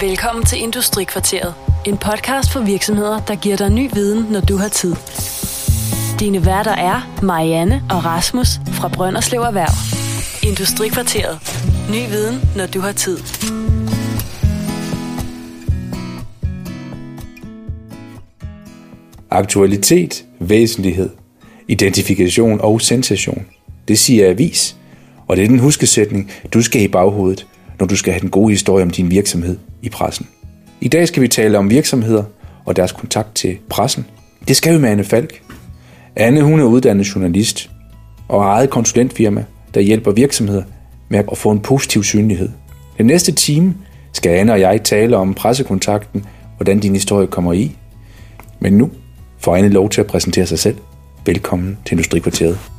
[0.00, 1.54] Velkommen til Industrikvarteret.
[1.86, 4.94] En podcast for virksomheder, der giver dig ny viden, når du har tid.
[6.20, 9.74] Dine værter er Marianne og Rasmus fra Brønderslev Erhverv.
[10.48, 11.38] Industrikvarteret.
[11.90, 13.18] Ny viden, når du har tid.
[19.30, 21.10] Aktualitet, væsentlighed,
[21.68, 23.46] identifikation og sensation.
[23.88, 24.76] Det siger avis,
[25.28, 27.46] og det er den huskesætning, du skal i baghovedet,
[27.78, 30.28] når du skal have den gode historie om din virksomhed i pressen.
[30.80, 32.24] I dag skal vi tale om virksomheder
[32.64, 34.06] og deres kontakt til pressen.
[34.48, 35.42] Det skal vi med Anne Falk.
[36.16, 37.70] Anne hun er uddannet journalist
[38.28, 39.44] og har eget konsulentfirma,
[39.74, 40.62] der hjælper virksomheder
[41.08, 42.48] med at få en positiv synlighed.
[42.98, 43.74] Den næste time
[44.12, 46.24] skal Anne og jeg tale om pressekontakten,
[46.56, 47.76] hvordan din historie kommer i.
[48.60, 48.90] Men nu
[49.38, 50.76] får Anne lov til at præsentere sig selv.
[51.26, 52.75] Velkommen til Industrikvarteret.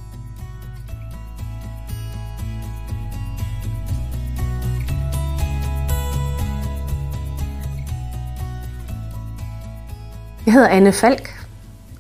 [10.48, 11.36] Jeg hedder Anne Falk,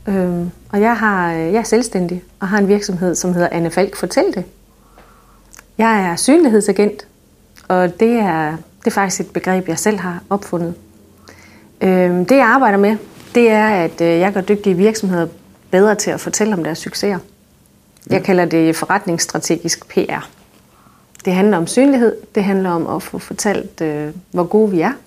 [0.07, 3.95] øh, og jeg, har, jeg er selvstændig og har en virksomhed, som hedder Anne Falk
[3.95, 4.43] Fortæl det.
[5.77, 7.07] Jeg er synlighedsagent,
[7.67, 10.73] og det er, det er faktisk et begreb, jeg selv har opfundet.
[11.81, 12.97] Øh, det jeg arbejder med,
[13.35, 15.27] det er, at øh, jeg gør dygtige virksomheder
[15.71, 17.19] bedre til at fortælle om deres succeser.
[18.09, 20.29] Jeg kalder det forretningsstrategisk PR.
[21.25, 24.91] Det handler om synlighed, det handler om at få fortalt, øh, hvor gode vi er,
[24.91, 25.06] Øh,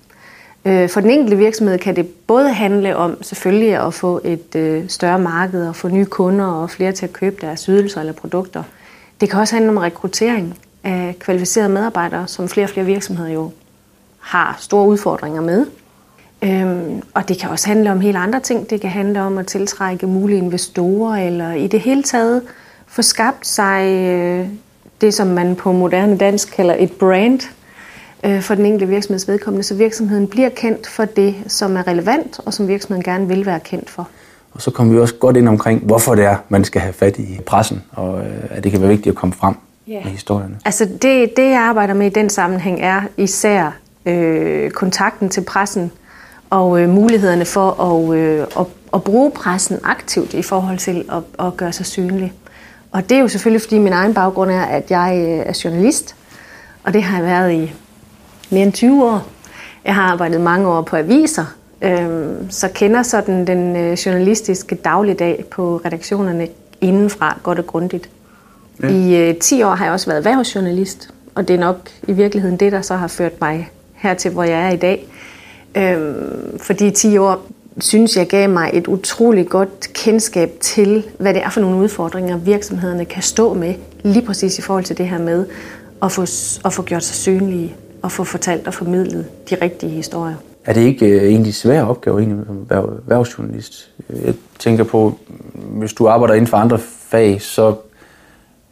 [0.65, 4.89] Øh, for den enkelte virksomhed kan det både handle om selvfølgelig at få et øh,
[4.89, 8.63] større marked og få nye kunder og flere til at købe deres ydelser eller produkter.
[9.21, 13.51] Det kan også handle om rekruttering af kvalificerede medarbejdere, som flere og flere virksomheder jo
[14.19, 15.65] har store udfordringer med.
[16.43, 18.69] Øhm, og det kan også handle om helt andre ting.
[18.69, 22.41] Det kan handle om at tiltrække mulige investorer, eller i det hele taget
[22.87, 24.47] få skabt sig øh,
[25.01, 27.39] det, som man på moderne dansk kalder et brand,
[28.23, 32.39] øh, for den enkelte virksomheds vedkommende, så virksomheden bliver kendt for det, som er relevant,
[32.45, 34.07] og som virksomheden gerne vil være kendt for.
[34.53, 37.17] Og så kommer vi også godt ind omkring, hvorfor det er, man skal have fat
[37.17, 39.55] i pressen, og øh, at det kan være vigtigt at komme frem
[39.89, 40.03] yeah.
[40.03, 40.57] med historierne.
[40.65, 45.91] Altså det, det, jeg arbejder med i den sammenhæng, er især øh, kontakten til pressen,
[46.49, 51.45] og øh, mulighederne for at, øh, at, at bruge pressen aktivt i forhold til at,
[51.45, 52.33] at gøre sig synlig.
[52.91, 56.15] Og det er jo selvfølgelig, fordi min egen baggrund er, at jeg øh, er journalist,
[56.83, 57.73] og det har jeg været i
[58.51, 59.27] mere end 20 år.
[59.85, 61.45] Jeg har arbejdet mange år på aviser,
[61.81, 66.47] øh, så kender sådan den øh, journalistiske dagligdag på redaktionerne
[66.81, 68.09] indenfra godt og grundigt.
[68.83, 68.87] Ja.
[68.87, 72.57] I øh, 10 år har jeg også været erhvervsjournalist, og det er nok i virkeligheden
[72.57, 75.07] det, der så har ført mig hertil, hvor jeg er i dag.
[75.75, 76.15] Øh,
[76.61, 77.45] fordi 10 år
[77.79, 82.37] synes jeg gav mig et utroligt godt kendskab til, hvad det er for nogle udfordringer,
[82.37, 83.73] virksomhederne kan stå med,
[84.03, 85.45] lige præcis i forhold til det her med
[86.01, 86.21] at få,
[86.65, 90.35] at få gjort sig synlige at få fortalt og formidlet de rigtige historier.
[90.65, 93.91] Er det ikke uh, egentlig svære opgave egentlig, som erhvervsjournalist?
[94.25, 95.17] Jeg tænker på,
[95.53, 97.75] hvis du arbejder inden for andre fag, så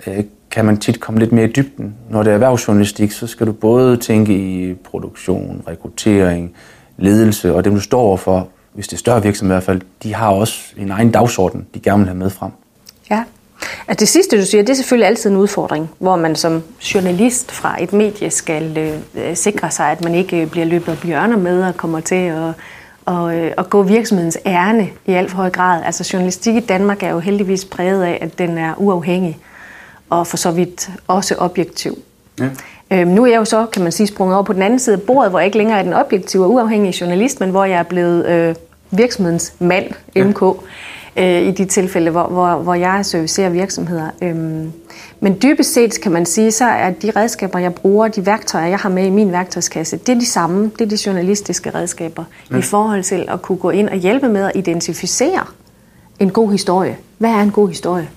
[0.07, 0.13] uh,
[0.51, 1.95] kan man tit komme lidt mere i dybden.
[2.09, 6.53] Når det er erhvervsjournalistik, så skal du både tænke i produktion, rekruttering,
[6.97, 10.13] ledelse, og dem du står overfor, hvis det er større virksomheder i hvert fald, de
[10.15, 12.51] har også en egen dagsorden, de gerne vil have med frem.
[13.11, 13.23] Ja,
[13.87, 17.51] at det sidste, du siger, det er selvfølgelig altid en udfordring, hvor man som journalist
[17.51, 18.77] fra et medie skal
[19.15, 22.53] øh, sikre sig, at man ikke bliver løbet af bjørner med og kommer til at,
[23.05, 25.81] og, øh, at gå virksomhedens ærne i alt for høj grad.
[25.85, 29.37] Altså journalistik i Danmark er jo heldigvis præget af, at den er uafhængig
[30.09, 31.97] og for så vidt også objektiv.
[32.39, 32.49] Ja.
[32.91, 34.95] Øhm, nu er jeg jo så, kan man sige, sprunget over på den anden side
[34.95, 37.79] af bordet, hvor jeg ikke længere er den objektive og uafhængige journalist, men hvor jeg
[37.79, 38.55] er blevet øh,
[38.91, 40.41] virksomhedens mand, MK.
[40.41, 40.51] Ja
[41.17, 44.09] øh, i de tilfælde, hvor, hvor, hvor jeg servicerer virksomheder.
[44.21, 44.71] Øhm,
[45.19, 48.79] men dybest set kan man sige, så er de redskaber, jeg bruger, de værktøjer, jeg
[48.79, 50.71] har med i min værktøjskasse, det er de samme.
[50.79, 52.57] Det er de journalistiske redskaber ja.
[52.57, 55.45] i forhold til at kunne gå ind og hjælpe med at identificere
[56.19, 56.97] en god historie.
[57.17, 58.09] Hvad er en god historie?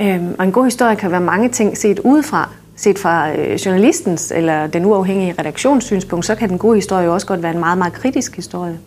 [0.00, 2.50] Øhm, og en god historie kan være mange ting set udefra.
[2.76, 7.42] Set fra øh, journalistens eller den uafhængige redaktionssynspunkt, så kan den gode historie også godt
[7.42, 8.78] være en meget, meget kritisk historie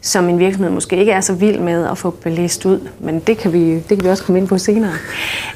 [0.00, 2.80] som en virksomhed måske ikke er så vild med at få belæst ud.
[3.00, 4.92] Men det kan vi, det kan vi også komme ind på senere.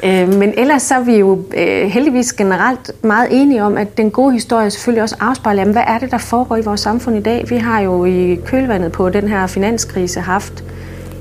[0.02, 4.10] Øh, men ellers så er vi jo øh, heldigvis generelt meget enige om, at den
[4.10, 7.50] gode historie selvfølgelig også afspejler, hvad er det, der foregår i vores samfund i dag.
[7.50, 10.64] Vi har jo i kølvandet på den her finanskrise haft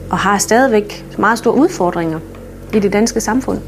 [0.10, 2.20] og har stadigvæk meget store udfordringer
[2.74, 3.60] i det danske samfund.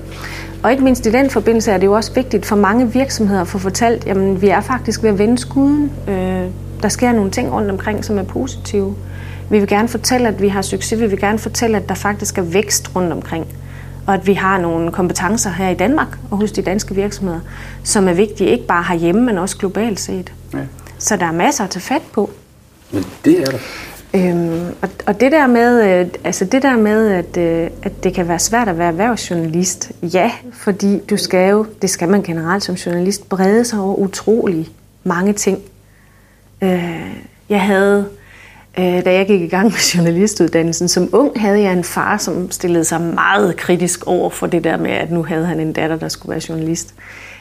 [0.64, 3.48] Og ikke mindst i den forbindelse er det jo også vigtigt for mange virksomheder at
[3.48, 5.92] få fortalt, jamen vi er faktisk ved at vende skuden.
[6.08, 6.46] Øh,
[6.84, 8.96] der sker nogle ting rundt omkring, som er positive.
[9.52, 11.00] Vi vil gerne fortælle, at vi har succes.
[11.00, 13.48] Vi vil gerne fortælle, at der faktisk er vækst rundt omkring.
[14.08, 17.40] Og at vi har nogle kompetencer her i Danmark og hos de danske virksomheder,
[17.84, 20.34] som er vigtige ikke bare herhjemme, men også globalt set.
[20.54, 20.60] Ja.
[20.98, 22.30] Så der er masser at tage fat på.
[22.92, 23.58] Men det er der.
[24.14, 28.14] Øhm, og, og det der med, øh, altså det der med at, øh, at det
[28.14, 32.64] kan være svært at være erhvervsjournalist, ja, fordi du skal jo, det skal man generelt
[32.64, 34.70] som journalist, brede sig over utrolig
[35.04, 35.60] mange ting.
[36.62, 37.16] Øh,
[37.50, 38.10] jeg havde,
[38.80, 42.52] Øh, da jeg gik i gang med journalistuddannelsen, som ung havde jeg en far, som
[42.52, 45.96] stillede sig meget kritisk over for det der med, at nu havde han en datter,
[45.96, 46.94] der skulle være journalist.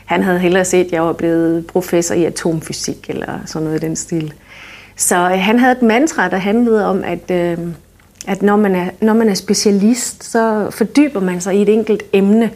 [0.04, 3.86] Han havde hellere set, at jeg var blevet professor i atomfysik eller sådan noget i
[3.86, 4.32] den stil.
[4.96, 7.58] Så øh, han havde et mantra, der handlede om, at, øh,
[8.26, 12.02] at når, man er, når man er specialist, så fordyber man sig i et enkelt
[12.12, 12.50] emne.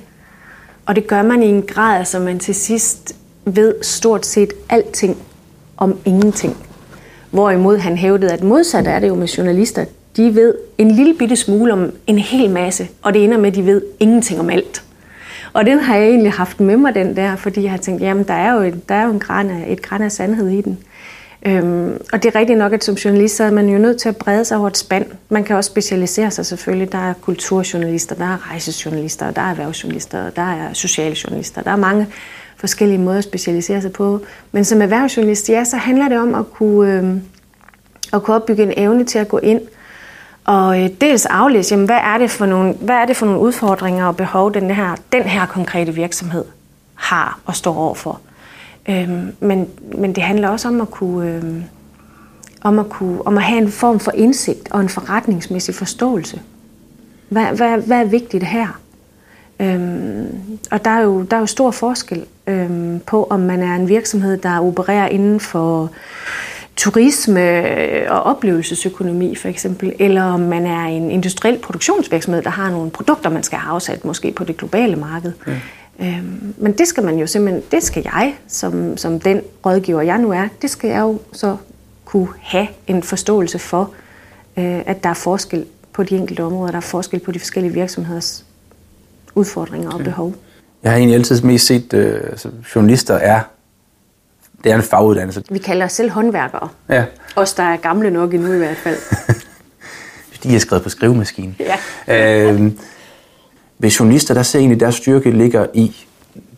[0.86, 5.16] Og det gør man i en grad, så man til sidst ved stort set alting
[5.76, 6.56] om ingenting.
[7.34, 9.84] Hvorimod han hævdede, at modsat er det jo med journalister.
[10.16, 13.54] De ved en lille bitte smule om en hel masse, og det ender med, at
[13.54, 14.82] de ved ingenting om alt.
[15.52, 18.24] Og den har jeg egentlig haft med mig, den der, fordi jeg har tænkt, jamen
[18.24, 20.60] der er jo, et, der er jo en græn af, et græn af sandhed i
[20.60, 20.78] den.
[21.46, 24.08] Øhm, og det er rigtigt nok, at som journalist så er man jo nødt til
[24.08, 25.06] at brede sig over et spand.
[25.28, 26.92] Man kan også specialisere sig selvfølgelig.
[26.92, 31.62] Der er kulturjournalister, der er rejsejournalister, der er erhvervsjournalister, der er sociale journalister.
[31.62, 32.06] Der er mange
[32.56, 34.20] forskellige måder at specialisere sig på.
[34.52, 37.16] Men som erhvervsjournalist, ja, så handler det om at kunne, øh,
[38.12, 39.60] at kunne opbygge en evne til at gå ind
[40.44, 43.40] og øh, dels aflæse, jamen, hvad, er det for nogle, hvad er det for nogle
[43.40, 46.44] udfordringer og behov, den her, den her konkrete virksomhed
[46.94, 48.20] har og står overfor.
[48.88, 49.10] Øh,
[49.40, 49.68] men,
[49.98, 51.62] men det handler også om at kunne, Øh,
[52.64, 56.40] om at kunne om at have en form for indsigt og en forretningsmæssig forståelse.
[57.28, 58.80] Hvad, hvad, hvad er vigtigt her?
[59.64, 63.74] Øhm, og der er, jo, der er jo stor forskel øhm, på, om man er
[63.74, 65.90] en virksomhed, der opererer inden for
[66.76, 67.40] turisme
[68.08, 73.30] og oplevelsesøkonomi for eksempel, eller om man er en industriel produktionsvirksomhed, der har nogle produkter,
[73.30, 75.32] man skal have afsat måske på det globale marked.
[75.46, 75.60] Ja.
[76.00, 80.18] Øhm, men det skal man jo simpelthen, det skal jeg, som, som den rådgiver jeg
[80.18, 81.56] nu er, det skal jeg jo så
[82.04, 83.90] kunne have en forståelse for,
[84.56, 87.74] øh, at der er forskel på de enkelte områder, der er forskel på de forskellige
[87.74, 88.43] virksomheders
[89.34, 90.34] udfordringer og behov.
[90.82, 93.40] Jeg har egentlig altid mest set, øh, altså, journalister er,
[94.64, 95.42] det er en faguddannelse.
[95.50, 96.68] Vi kalder os selv håndværkere.
[96.88, 97.04] Ja.
[97.36, 98.96] Os, der er gamle nok endnu i hvert fald.
[100.44, 101.56] de er skrevet på skrivemaskinen.
[102.08, 102.52] Ja.
[102.52, 102.72] Øh,
[103.78, 105.96] ved journalister, der ser egentlig, deres styrke ligger i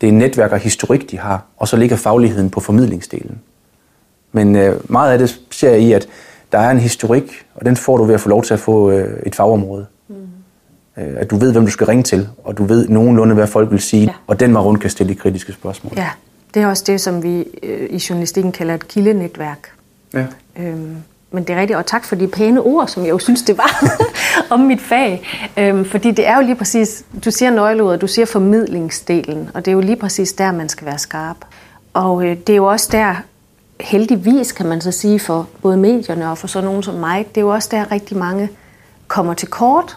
[0.00, 3.40] det netværk og historik, de har, og så ligger fagligheden på formidlingsdelen.
[4.32, 6.08] Men øh, meget af det ser jeg i, at
[6.52, 8.90] der er en historik, og den får du ved at få lov til at få
[8.90, 9.86] øh, et fagområde.
[10.98, 13.70] Øh, at du ved, hvem du skal ringe til, og du ved nogenlunde, hvad folk
[13.70, 14.12] vil sige, ja.
[14.26, 15.92] og den var rundt kan stille de kritiske spørgsmål.
[15.96, 16.08] Ja,
[16.54, 19.70] det er også det, som vi øh, i journalistikken kalder et kildenetværk.
[20.14, 20.26] Ja.
[20.58, 20.96] Øhm,
[21.30, 23.58] men det er rigtigt, og tak for de pæne ord, som jeg jo synes, det
[23.58, 23.84] var
[24.54, 25.22] om mit fag.
[25.56, 29.70] Øhm, fordi det er jo lige præcis, du siger nøgleordet, du siger formidlingsdelen, og det
[29.70, 31.36] er jo lige præcis der, man skal være skarp.
[31.94, 33.14] Og øh, det er jo også der,
[33.80, 37.36] heldigvis kan man så sige for både medierne og for sådan nogen som mig, det
[37.36, 38.48] er jo også der rigtig mange
[39.08, 39.96] kommer til kort.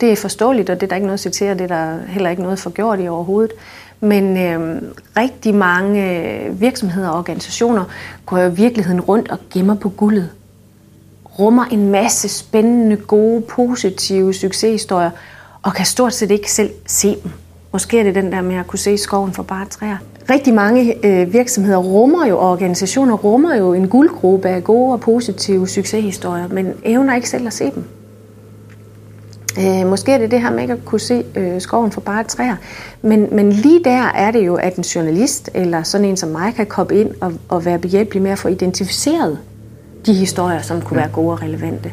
[0.00, 2.30] Det er forståeligt, og det er der ikke noget at citere, det er der heller
[2.30, 3.52] ikke noget forgjort i overhovedet.
[4.00, 4.82] Men øh,
[5.16, 7.84] rigtig mange øh, virksomheder og organisationer
[8.26, 10.30] går jo i virkeligheden rundt og gemmer på guldet
[11.40, 15.10] rummer en masse spændende, gode, positive succeshistorier,
[15.62, 17.30] og kan stort set ikke selv se dem.
[17.72, 19.96] Måske er det den der med at kunne se skoven for bare træer.
[20.30, 25.00] Rigtig mange øh, virksomheder rummer jo, og organisationer rummer jo en guldgruppe af gode og
[25.00, 27.84] positive succeshistorier, men evner ikke selv at se dem.
[29.58, 32.24] Øh, måske er det det her med ikke at kunne se øh, skoven for bare
[32.24, 32.56] træer.
[33.02, 36.54] Men, men lige der er det jo, at en journalist eller sådan en som mig
[36.54, 39.38] kan komme ind og, og være behjælpelig med at få identificeret
[40.06, 41.92] de historier, som kunne være gode og relevante.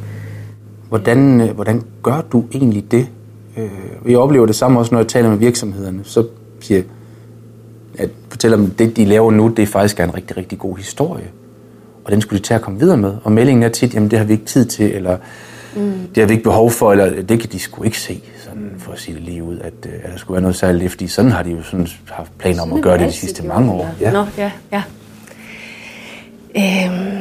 [0.89, 3.07] Hvordan, øh, hvordan gør du egentlig det?
[3.57, 5.99] Øh, jeg oplever det samme også, når jeg taler med virksomhederne.
[6.03, 6.27] Så
[6.59, 6.81] siger
[7.97, 10.77] at fortæller dem, at det, de laver nu, det faktisk er en rigtig, rigtig god
[10.77, 11.27] historie.
[12.05, 13.13] Og den skulle de tage at komme videre med.
[13.23, 15.17] Og meldingen er tit, jamen det har vi ikke tid til, eller
[15.77, 16.07] mm.
[16.15, 18.91] det har vi ikke behov for, eller det kan de sgu ikke se, sådan for
[18.91, 21.31] at sige det lige ud, at, øh, at der skulle være noget særligt, fordi sådan
[21.31, 23.89] har de jo sådan haft planer om at gøre det de sidste mange år.
[24.01, 24.11] Ja.
[24.11, 24.83] Nå, ja, ja.
[26.57, 27.17] Øhm,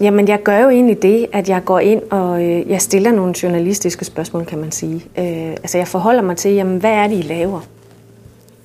[0.00, 3.34] Jamen, jeg gør jo egentlig det, at jeg går ind og øh, jeg stiller nogle
[3.42, 4.94] journalistiske spørgsmål, kan man sige.
[5.18, 7.60] Øh, altså, jeg forholder mig til, jamen, hvad er det, I laver?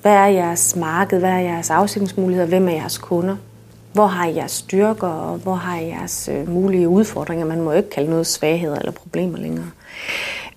[0.02, 1.18] Hvad er jeres marked?
[1.18, 2.48] Hvad er jeres afsætningsmuligheder?
[2.48, 3.36] Hvem er jeres kunder?
[3.92, 7.46] Hvor har I jeres styrker, og hvor har I jeres øh, mulige udfordringer?
[7.46, 9.70] Man må jo ikke kalde noget svagheder eller problemer længere.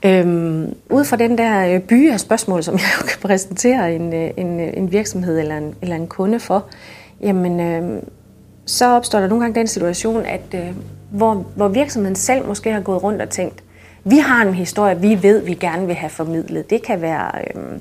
[0.05, 4.13] Øhm, ud fra den der øh, by af spørgsmål, som jeg jo kan præsentere en,
[4.13, 6.65] øh, en, øh, en virksomhed eller en, eller en kunde for,
[7.21, 8.01] jamen, øh,
[8.65, 10.67] så opstår der nogle gange den situation, at øh,
[11.11, 13.63] hvor, hvor virksomheden selv måske har gået rundt og tænkt,
[14.03, 16.69] vi har en historie, vi ved, vi gerne vil have formidlet.
[16.69, 17.79] Det kan være, øh,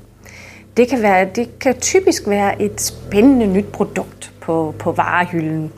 [0.77, 5.71] det kan være, det kan typisk være et spændende nyt produkt på, på varehylden.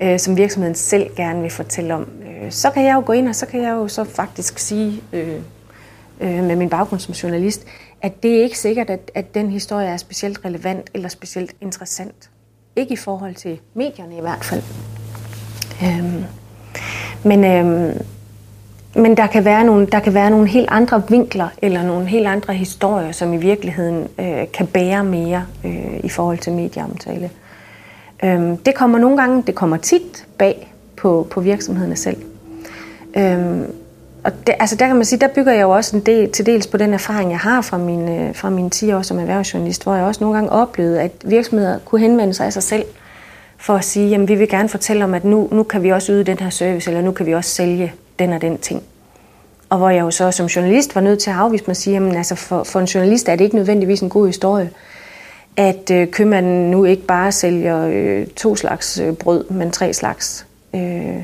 [0.00, 3.28] øh, som virksomheden selv gerne vil fortælle om, øh, så kan jeg jo gå ind,
[3.28, 5.36] og så kan jeg jo så faktisk sige øh,
[6.20, 7.66] øh, med min baggrund som journalist,
[8.02, 12.30] at det er ikke sikkert, at, at den historie er specielt relevant eller specielt interessant.
[12.76, 14.62] Ikke i forhold til medierne i hvert fald.
[15.82, 16.24] Øhm,
[17.24, 18.06] men, øhm,
[18.94, 22.26] men der kan, være nogle, der kan være nogle helt andre vinkler eller nogle helt
[22.26, 27.30] andre historier, som i virkeligheden øh, kan bære mere øh, i forhold til medieomtale.
[28.24, 32.16] Øhm, det kommer nogle gange, det kommer tit bag på, på virksomhederne selv.
[33.16, 33.66] Øhm,
[34.24, 36.46] og det, altså der kan man sige, der bygger jeg jo også en del, til
[36.46, 39.82] dels på den erfaring, jeg har fra mine, øh, fra mine 10 år som erhvervsjournalist,
[39.82, 42.84] hvor jeg også nogle gange oplevede, at virksomheder kunne henvende sig af sig selv
[43.58, 46.12] for at sige, jamen vi vil gerne fortælle om, at nu, nu kan vi også
[46.12, 48.82] yde den her service, eller nu kan vi også sælge den og den ting.
[49.70, 51.94] Og hvor jeg jo så som journalist var nødt til at afvise mig og sige,
[51.94, 54.70] jamen altså for, for en journalist er det ikke nødvendigvis en god historie,
[55.60, 60.46] at øh, købmanden nu ikke bare sælger øh, to slags øh, brød, men tre slags.
[60.74, 61.22] Øh,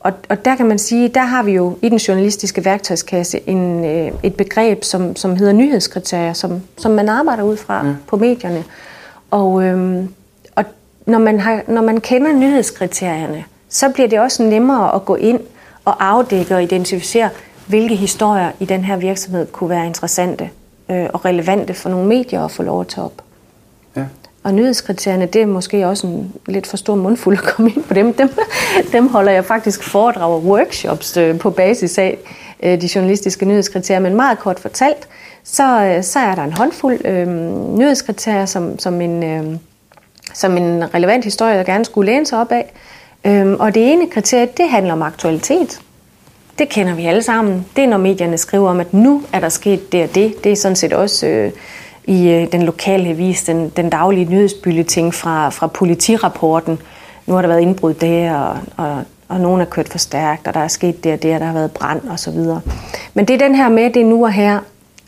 [0.00, 3.84] og, og der kan man sige, der har vi jo i den journalistiske værktøjskasse en,
[3.84, 7.94] øh, et begreb, som, som hedder nyhedskriterier, som, som man arbejder ud fra mm.
[8.06, 8.64] på medierne.
[9.30, 10.04] Og, øh,
[10.54, 10.64] og
[11.06, 15.40] når, man har, når man kender nyhedskriterierne, så bliver det også nemmere at gå ind
[15.84, 17.30] og afdække og identificere,
[17.66, 20.50] hvilke historier i den her virksomhed kunne være interessante
[20.90, 23.22] øh, og relevante for nogle medier at få lov at tage op.
[24.42, 27.94] Og nyhedskriterierne, det er måske også en lidt for stor mundfuld at komme ind på
[27.94, 28.12] dem.
[28.14, 28.30] Dem,
[28.92, 32.18] dem holder jeg faktisk foredrag og workshops øh, på basis af
[32.62, 34.00] øh, de journalistiske nyhedskriterier.
[34.00, 35.08] Men meget kort fortalt,
[35.44, 37.28] så, øh, så er der en håndfuld øh,
[37.78, 39.58] nyhedskriterier, som, som, en, øh,
[40.34, 42.72] som en relevant historie, der gerne skulle læne sig op af.
[43.24, 45.80] Øh, og det ene kriterie, det handler om aktualitet.
[46.58, 47.66] Det kender vi alle sammen.
[47.76, 50.44] Det er, når medierne skriver om, at nu er der sket det og det.
[50.44, 51.52] Det er sådan set også øh,
[52.08, 56.78] i øh, den lokale avis, den, den daglige nyhedsbylleting fra, fra politirapporten.
[57.26, 60.54] Nu har der været indbrud der, og, og, og nogen er kørt for stærkt, og
[60.54, 62.38] der er sket det og det, og der har været brand osv.
[63.14, 64.58] Men det er den her med, det er nu og her.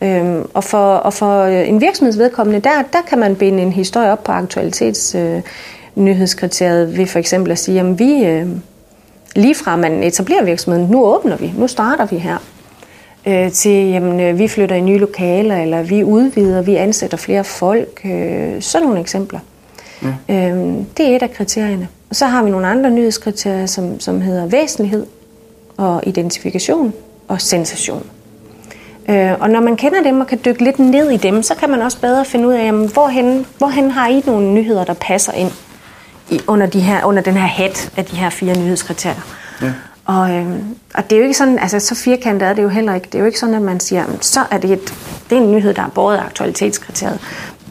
[0.02, 4.12] Øhm, og, for, og for øh, en virksomhedsvedkommende, der, der kan man binde en historie
[4.12, 5.42] op på aktualitets øh,
[5.94, 8.48] nyhedskriteriet ved for eksempel at sige, at vi, øh,
[9.36, 12.36] lige fra man etablerer virksomheden, nu åbner vi, nu starter vi her,
[13.26, 17.44] øh, til jamen, øh, vi flytter i nye lokaler, eller vi udvider, vi ansætter flere
[17.44, 19.40] folk, øh, sådan nogle eksempler.
[20.02, 20.48] Ja.
[20.48, 21.88] Øh, det er et af kriterierne.
[22.10, 25.06] Og så har vi nogle andre nyhedskriterier, som, som hedder væsentlighed
[25.76, 26.92] og identifikation
[27.28, 28.06] og sensation.
[29.08, 31.70] Øh, og når man kender dem og kan dykke lidt ned i dem, så kan
[31.70, 35.32] man også bedre finde ud af, jamen, hvorhen, hvorhen har I nogle nyheder, der passer
[35.32, 35.50] ind
[36.30, 39.20] i, under, de her, under den her hat af de her fire nyhedskriterier.
[39.62, 39.72] Ja.
[40.04, 40.46] Og, øh,
[40.94, 43.06] og det er jo ikke sådan, altså så firkantet er det jo heller ikke.
[43.06, 44.94] Det er jo ikke sådan, at man siger, så er det, et,
[45.30, 47.20] det er en nyhed, der er båret af aktualitetskriteriet.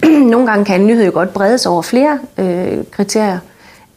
[0.34, 3.40] Nogle gange kan en nyhed jo godt bredes over flere øh, kriterier.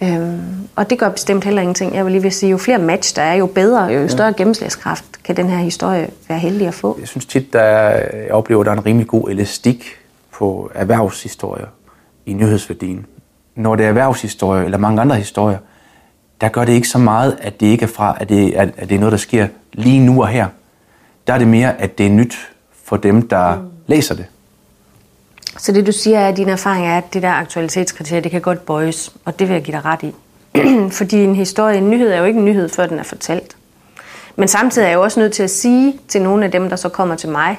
[0.03, 0.41] Øhm,
[0.77, 1.95] og det gør bestemt heller ingenting.
[1.95, 4.33] Jeg vil lige vil sige, jo flere match der er, jo bedre, jo større ja.
[4.37, 6.97] gennemslagskraft kan den her historie være heldig at få.
[7.01, 9.85] Jeg synes tit, der er, jeg oplever, at der er en rimelig god elastik
[10.31, 11.67] på erhvervshistorier
[12.27, 13.07] i nyhedsværdien
[13.55, 15.59] når det er erhvervshistorie eller mange andre historier,
[16.43, 18.89] der gør det ikke så meget, at det ikke er fra, at det, at, at
[18.89, 20.47] det er noget, der sker lige nu og her.
[21.27, 22.35] Der er det mere, at det er nyt
[22.85, 23.63] for dem, der mm.
[23.87, 24.27] læser det.
[25.59, 28.41] Så det du siger er, at din erfaring er, at det der aktualitetskriterie, det kan
[28.41, 30.15] godt bøjes, og det vil jeg give dig ret i.
[30.99, 33.57] Fordi en historie, en nyhed er jo ikke en nyhed, før den er fortalt.
[34.37, 36.77] Men samtidig er jeg jo også nødt til at sige til nogle af dem, der
[36.77, 37.59] så kommer til mig,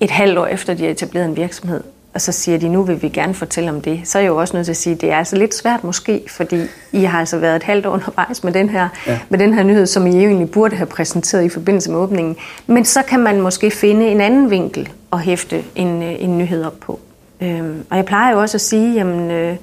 [0.00, 1.82] et halvt år efter de har etableret en virksomhed,
[2.16, 4.36] og så siger de, nu vil vi gerne fortælle om det, så er jeg jo
[4.36, 6.60] også nødt til at sige, at det er altså lidt svært måske, fordi
[6.92, 9.18] I har altså været et halvt år undervejs med den her, ja.
[9.28, 12.36] med den her nyhed, som I egentlig burde have præsenteret i forbindelse med åbningen.
[12.66, 16.64] Men så kan man måske finde en anden vinkel og hæfte en, øh, en nyhed
[16.64, 17.00] op på.
[17.40, 19.56] Øhm, og jeg plejer jo også at sige, jamen, øh,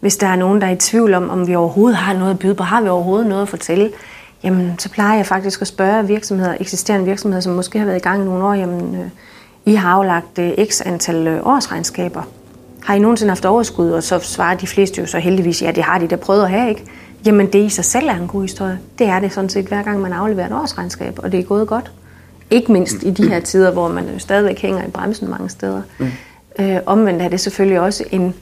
[0.00, 2.38] hvis der er nogen, der er i tvivl om, om vi overhovedet har noget at
[2.38, 3.90] byde på, har vi overhovedet noget at fortælle,
[4.44, 8.02] jamen, så plejer jeg faktisk at spørge virksomheder, eksisterende virksomheder, som måske har været i
[8.02, 9.10] gang i nogle år, jamen, øh,
[9.66, 12.22] i har aflagt øh, x antal øh, årsregnskaber.
[12.82, 13.90] Har I nogensinde haft overskud?
[13.90, 16.50] Og så svarer de fleste jo så heldigvis, ja, det har de da prøvet at
[16.50, 16.84] have, ikke?
[17.26, 18.78] Jamen, det i sig selv er en god historie.
[18.98, 21.68] Det er det sådan set, hver gang man afleverer et årsregnskab, og det er gået
[21.68, 21.92] godt.
[22.50, 25.82] Ikke mindst i de her tider, hvor man jo stadigvæk hænger i bremsen mange steder.
[25.98, 26.06] Mm.
[26.58, 28.34] Øh, omvendt er det selvfølgelig også en,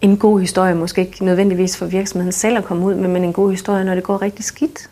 [0.00, 3.32] en god historie, måske ikke nødvendigvis for virksomheden selv at komme ud med, men en
[3.32, 4.90] god historie, når det går rigtig skidt.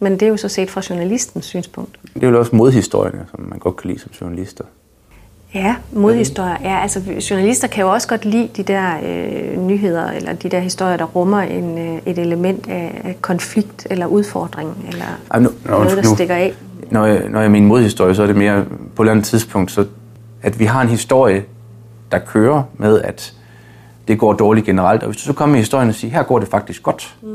[0.00, 1.98] Men det er jo så set fra journalistens synspunkt.
[2.14, 4.64] Det er jo også modhistorien, som man godt kan lide som journalister.
[5.54, 6.56] Ja, modhistorier.
[6.62, 10.60] Ja, altså journalister kan jo også godt lide de der øh, nyheder, eller de der
[10.60, 15.50] historier, der rummer en, øh, et element af, af konflikt eller udfordring, eller Ej, nu,
[15.64, 16.54] noget, der nu, stikker af.
[16.90, 18.64] Når jeg, når jeg mener modhistorie, så er det mere
[18.96, 19.86] på et eller andet tidspunkt, så
[20.42, 21.44] at vi har en historie,
[22.12, 23.34] der kører med, at
[24.08, 25.02] det går dårligt generelt.
[25.02, 27.28] Og hvis du så kommer med historien og siger, her går det faktisk godt, mm.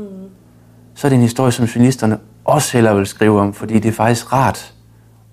[0.94, 3.92] så er det en historie, som journalisterne også hellere vil skrive om, fordi det er
[3.92, 4.74] faktisk rart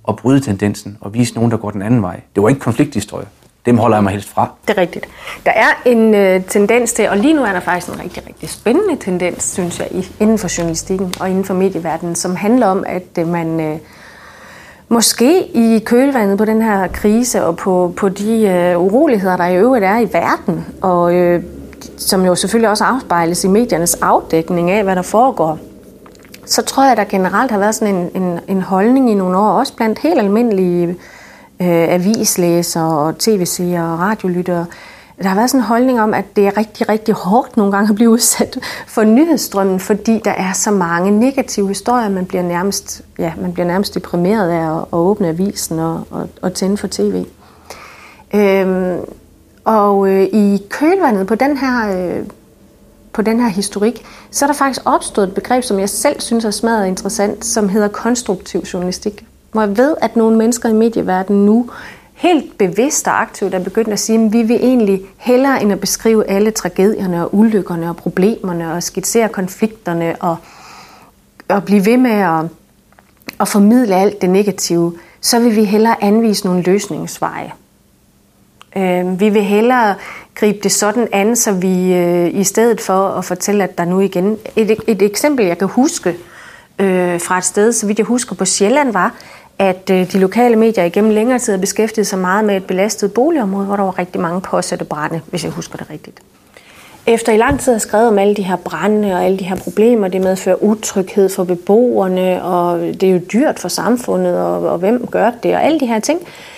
[0.08, 2.20] at bryde tendensen og vise nogen, der går den anden vej.
[2.36, 3.26] Det var ikke konflikthistorie.
[3.66, 4.50] Dem holder jeg mig helst fra.
[4.68, 5.08] Det er rigtigt.
[5.46, 8.50] Der er en øh, tendens til, og lige nu er der faktisk en rigtig, rigtig
[8.50, 9.88] spændende tendens, synes jeg,
[10.20, 13.78] inden for journalistikken og inden for medieverdenen, som handler om, at øh, man øh,
[14.90, 19.58] måske i kølvandet på den her krise og på, på de øh, uroligheder, der i
[19.58, 21.44] øvrigt er i verden, og øh,
[21.98, 25.60] som jo selvfølgelig også afspejles i mediernes afdækning af, hvad der foregår,
[26.46, 29.38] så tror jeg, at der generelt har været sådan en, en, en holdning i nogle
[29.38, 30.88] år, også blandt helt almindelige
[31.60, 34.66] øh, avislæsere og tv-seere og radiolyttere,
[35.24, 37.90] der har været sådan en holdning om, at det er rigtig, rigtig hårdt nogle gange
[37.90, 43.02] at blive udsat for nyhedsstrømmen, fordi der er så mange negative historier, man bliver nærmest,
[43.20, 46.88] ja, man bliver nærmest deprimeret af at, at åbne avisen og, og, og tænde for
[46.92, 47.26] tv.
[48.34, 49.00] Øhm,
[49.66, 52.26] og øh, i kølvandet på den her øh,
[53.16, 56.46] på den her historik, så er der faktisk opstået et begreb, som jeg selv synes
[56.46, 59.26] er smadret interessant, som hedder konstruktiv journalistik.
[59.52, 61.70] Hvor jeg ved, at nogle mennesker i medieverdenen nu
[62.14, 65.80] helt bevidst og aktivt er begyndt at sige, at vi vil egentlig hellere end at
[65.80, 70.38] beskrive alle tragedierne og ulykkerne og problemerne og skitsere konflikterne og,
[71.50, 72.46] og blive ved med at,
[73.40, 77.52] at formidle alt det negative, så vil vi hellere anvise nogle løsningsveje.
[78.78, 79.96] Øh, vi vil hellere
[80.36, 84.00] gribe det sådan an, så vi øh, i stedet for at fortælle, at der nu
[84.00, 84.38] igen...
[84.56, 86.10] Et, et eksempel, jeg kan huske
[86.80, 89.16] øh, fra et sted, så vidt jeg husker på Sjælland, var,
[89.60, 93.14] at øh, de lokale medier igennem længere tid har beskæftiget sig meget med et belastet
[93.14, 96.20] boligområde, hvor der var rigtig mange påsatte brænde, hvis jeg husker det rigtigt.
[97.08, 99.56] Efter i lang tid har skrevet om alle de her brænde og alle de her
[99.56, 104.78] problemer, det medfører utryghed for beboerne, og det er jo dyrt for samfundet, og, og
[104.78, 106.55] hvem gør det, og alle de her ting, øh,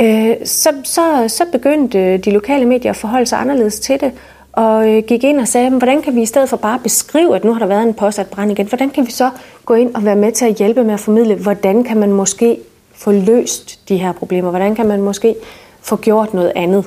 [0.00, 4.12] Øh, så, så, så begyndte øh, de lokale medier at forholde sig anderledes til det,
[4.52, 7.44] og øh, gik ind og sagde, hvordan kan vi i stedet for bare beskrive, at
[7.44, 9.30] nu har der været en påsat brand igen, hvordan kan vi så
[9.64, 12.58] gå ind og være med til at hjælpe med at formidle, hvordan kan man måske
[12.94, 15.34] få løst de her problemer, hvordan kan man måske
[15.80, 16.84] få gjort noget andet.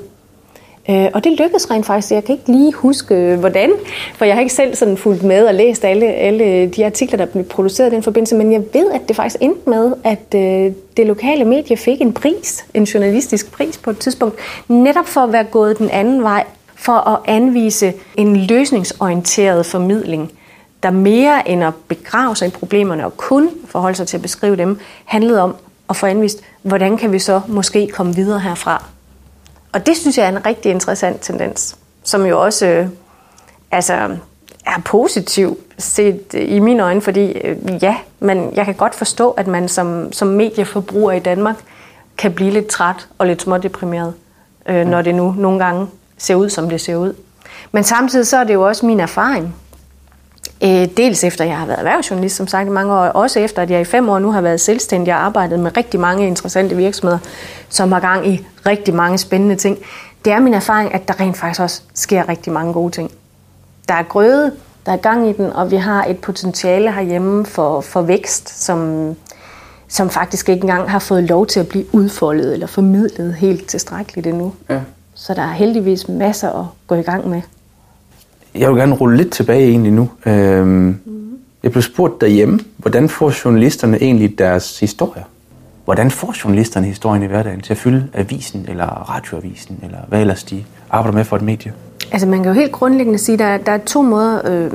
[0.90, 2.12] Øh, og det lykkedes rent faktisk.
[2.12, 3.72] Jeg kan ikke lige huske, øh, hvordan,
[4.16, 7.26] for jeg har ikke selv sådan fulgt med og læst alle, alle de artikler, der
[7.26, 10.74] blev produceret i den forbindelse, men jeg ved, at det faktisk endte med, at øh,
[10.98, 14.36] det lokale medie fik en pris, en journalistisk pris på et tidspunkt,
[14.68, 16.44] netop for at være gået den anden vej
[16.76, 20.32] for at anvise en løsningsorienteret formidling,
[20.84, 24.56] der mere end at begrave sig i problemerne og kun forholde sig til at beskrive
[24.56, 25.56] dem, handlede om
[25.90, 28.86] at få anvist, hvordan kan vi så måske komme videre herfra.
[29.72, 32.88] Og det synes jeg er en rigtig interessant tendens, som jo også øh,
[33.72, 33.94] altså,
[34.66, 39.48] er positiv set i mine øjne, fordi øh, ja, men jeg kan godt forstå, at
[39.48, 41.56] man som, som medieforbruger i Danmark
[42.18, 44.14] kan blive lidt træt og lidt smådeprimeret,
[44.66, 47.14] øh, når det nu nogle gange ser ud, som det ser ud.
[47.72, 49.56] Men samtidig så er det jo også min erfaring.
[50.64, 53.62] Øh, dels efter, at jeg har været erhvervsjournalist, som sagt i mange år, også efter,
[53.62, 56.76] at jeg i fem år nu har været selvstændig og arbejdet med rigtig mange interessante
[56.76, 57.20] virksomheder,
[57.70, 59.78] som har gang i rigtig mange spændende ting.
[60.26, 63.12] Det er min erfaring, at der rent faktisk også sker rigtig mange gode ting.
[63.88, 64.52] Der er grøde,
[64.86, 69.12] der er gang i den, og vi har et potentiale herhjemme for, for vækst, som,
[69.88, 74.28] som faktisk ikke engang har fået lov til at blive udfoldet eller formidlet helt tilstrækkeligt
[74.28, 74.54] endnu.
[74.70, 74.80] Ja.
[75.14, 77.42] Så der er heldigvis masser at gå i gang med.
[78.56, 80.10] Jeg vil gerne rulle lidt tilbage egentlig nu.
[80.26, 80.98] Øhm, mm.
[81.64, 85.24] Jeg blev spurgt derhjemme, hvordan får journalisterne egentlig deres historier?
[85.86, 90.44] Hvordan får journalisterne historien i hverdagen til at fylde avisen eller radioavisen, eller hvad ellers
[90.44, 91.74] de arbejder med for et medie?
[92.12, 94.72] Altså man kan jo helt grundlæggende sige, at der, der er to måder, øh,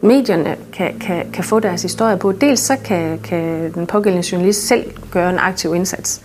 [0.00, 2.32] medierne kan, kan, kan få deres historie på.
[2.32, 6.20] Dels så kan, kan den pågældende journalist selv gøre en aktiv indsats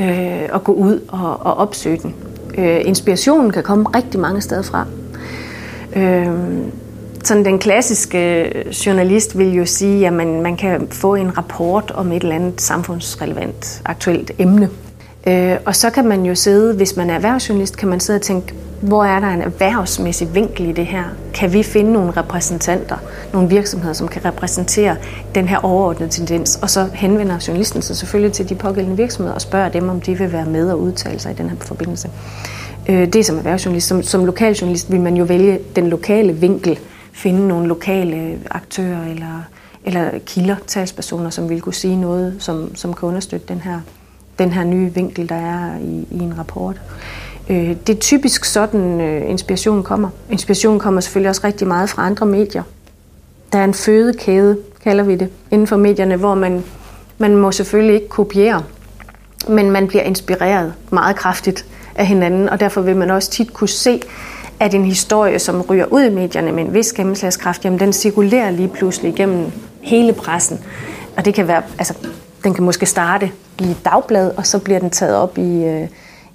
[0.00, 2.14] øh, og gå ud og, og opsøge den.
[2.58, 4.86] Øh, inspirationen kan komme rigtig mange steder fra.
[5.96, 6.28] Øh,
[7.24, 11.90] sådan den klassiske øh, journalist vil jo sige, at man, man kan få en rapport
[11.90, 14.70] om et eller andet samfundsrelevant aktuelt emne.
[15.26, 18.22] Øh, og så kan man jo sidde, hvis man er erhvervsjournalist, kan man sidde og
[18.22, 21.04] tænke, hvor er der en erhvervsmæssig vinkel i det her?
[21.34, 22.96] Kan vi finde nogle repræsentanter,
[23.32, 24.96] nogle virksomheder, som kan repræsentere
[25.34, 26.58] den her overordnede tendens?
[26.62, 30.18] Og så henvender journalisten sig selvfølgelig til de pågældende virksomheder og spørger dem, om de
[30.18, 32.10] vil være med og udtale sig i den her forbindelse.
[32.88, 33.86] Øh, det som erhvervsjournalist.
[33.88, 36.78] Som, som lokaljournalist vil man jo vælge den lokale vinkel,
[37.12, 39.42] finde nogle lokale aktører eller,
[39.84, 43.80] eller kilder, talspersoner, som vil kunne sige noget, som, som kan understøtte den her,
[44.38, 46.80] den her nye vinkel, der er i, i en rapport.
[47.48, 50.08] Øh, det er typisk sådan, øh, inspiration kommer.
[50.30, 52.62] Inspiration kommer selvfølgelig også rigtig meget fra andre medier.
[53.52, 56.64] Der er en fødekæde, kalder vi det, inden for medierne, hvor man,
[57.18, 58.62] man må selvfølgelig ikke kopiere,
[59.48, 63.68] men man bliver inspireret meget kraftigt af hinanden, og derfor vil man også tit kunne
[63.68, 64.00] se,
[64.60, 68.50] at en historie, som ryger ud i medierne med en vis gennemslagskraft, jamen den cirkulerer
[68.50, 70.60] lige pludselig igennem hele pressen.
[71.16, 71.94] Og det kan være, altså,
[72.44, 75.88] den kan måske starte i et dagblad, og så bliver den taget op i, øh,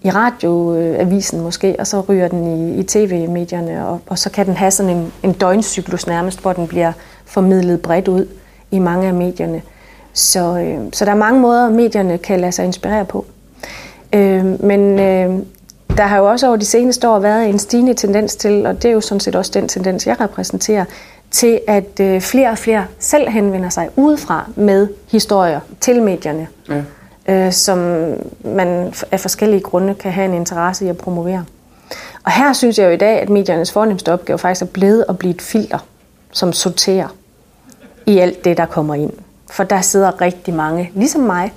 [0.04, 4.56] i radioavisen måske, og så ryger den i, i tv-medierne, og, og så kan den
[4.56, 6.92] have sådan en, en døgncyklus nærmest, hvor den bliver
[7.26, 8.28] formidlet bredt ud
[8.72, 9.62] i mange af medierne.
[10.13, 13.26] Så, øh, så der er mange måder, medierne kan lade sig inspirere på.
[14.13, 15.39] Øh, men øh,
[15.98, 18.89] der har jo også over de seneste år været en stigende tendens til, og det
[18.89, 20.86] er jo sådan set også den tendens, jeg repræsenterer,
[21.34, 26.84] til at øh, flere og flere selv henvender sig udefra med historier til medierne, ja.
[27.34, 27.78] øh, som
[28.46, 31.46] man af forskellige grunde kan have en interesse i at promovere.
[32.24, 35.17] Og her synes jeg jo i dag, at mediernes fornemmeste opgave faktisk er blevet at
[35.17, 35.80] blive et filter,
[36.32, 37.08] som sorterer
[38.06, 39.13] i alt det, der kommer ind.
[39.52, 41.54] For der sidder rigtig mange, ligesom mig,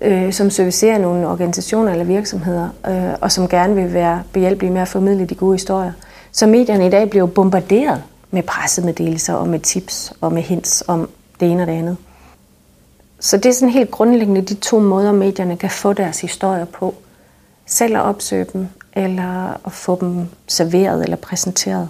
[0.00, 4.82] øh, som servicerer nogle organisationer eller virksomheder, øh, og som gerne vil være behjælpelige med
[4.82, 5.92] at formidle de gode historier.
[6.32, 8.02] Så medierne i dag bliver bombarderet
[8.34, 11.08] med pressemeddelelser og med tips og med hints om
[11.40, 11.96] det ene og det andet.
[13.20, 16.94] Så det er sådan helt grundlæggende de to måder, medierne kan få deres historier på.
[17.66, 21.88] Selv at opsøge dem, eller at få dem serveret eller præsenteret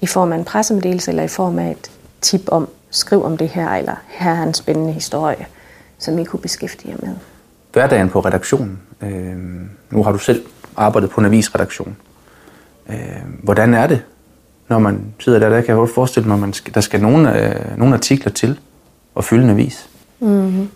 [0.00, 1.90] i form af en pressemeddelelse, eller i form af et
[2.20, 5.46] tip om, skriv om det her, eller her er en spændende historie,
[5.98, 7.16] som I kunne beskæftige jer med.
[7.72, 8.80] Hverdagen på redaktionen.
[9.00, 9.36] Øh,
[9.90, 11.96] nu har du selv arbejdet på en avisredaktion.
[12.88, 12.96] Øh,
[13.42, 14.02] hvordan er det
[14.70, 17.00] når man sidder der, der kan jeg godt forestille mig, at man skal, der skal
[17.00, 18.58] nogle, øh, nogle artikler til
[19.14, 19.88] og fylde en avis.
[20.20, 20.68] Mm-hmm.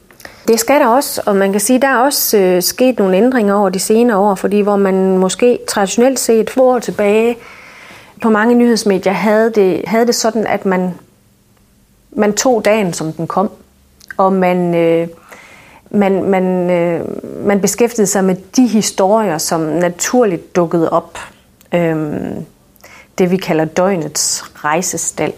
[0.49, 3.17] Det skal der også, og man kan sige, at der er også øh, sket nogle
[3.17, 7.37] ændringer over de senere år, fordi hvor man måske traditionelt set få år tilbage
[8.23, 10.95] på mange nyhedsmedier havde det, havde det sådan, at man,
[12.13, 13.51] man tog dagen, som den kom,
[14.17, 15.09] og man, øh,
[15.91, 17.01] man, man, øh,
[17.47, 21.19] man beskæftigede sig med de historier, som naturligt dukkede op.
[21.75, 22.45] Øhm,
[23.19, 25.33] det, vi kalder døgnets rejsestal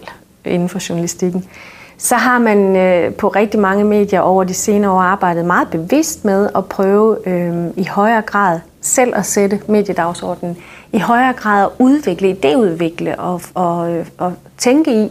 [0.45, 1.45] inden for journalistikken,
[1.97, 6.25] så har man øh, på rigtig mange medier over de senere år arbejdet meget bevidst
[6.25, 10.57] med at prøve øh, i højere grad selv at sætte mediedagsordenen,
[10.93, 15.09] i højere grad at udvikle, idéudvikle og, og, øh, og tænke i,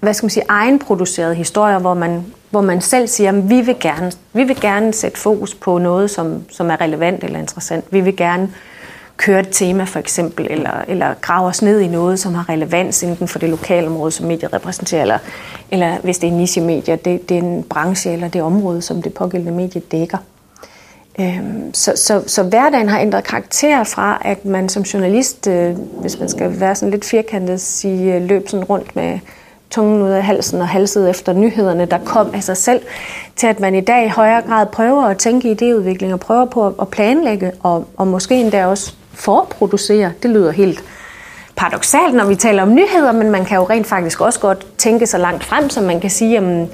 [0.00, 3.76] hvad skal man sige, egenproducerede historier, hvor man, hvor man selv siger, at vi vil
[3.80, 7.84] gerne, vi vil gerne sætte fokus på noget, som, som er relevant eller interessant.
[7.90, 8.77] Vi vil gerne øh,
[9.18, 13.02] køre et tema for eksempel, eller, eller grave os ned i noget, som har relevans
[13.02, 15.18] inden for det lokale område, som mediet repræsenterer, eller,
[15.70, 19.14] eller hvis det er niche-medier, det, det er en branche eller det område, som det
[19.14, 20.18] pågældende medie dækker.
[21.20, 26.18] Øhm, så, så, så hverdagen har ændret karakter fra, at man som journalist, øh, hvis
[26.18, 29.18] man skal være sådan lidt firkantet, sige, øh, løb sådan rundt med
[29.70, 32.80] tungen ud af halsen og halset efter nyhederne, der kom af sig selv,
[33.36, 36.66] til at man i dag i højere grad prøver at tænke idéudvikling og prøver på
[36.80, 40.12] at planlægge og, og måske endda også forproducere.
[40.22, 40.84] Det lyder helt
[41.56, 45.06] paradoxalt, når vi taler om nyheder, men man kan jo rent faktisk også godt tænke
[45.06, 46.66] så langt frem, som man kan sige, om,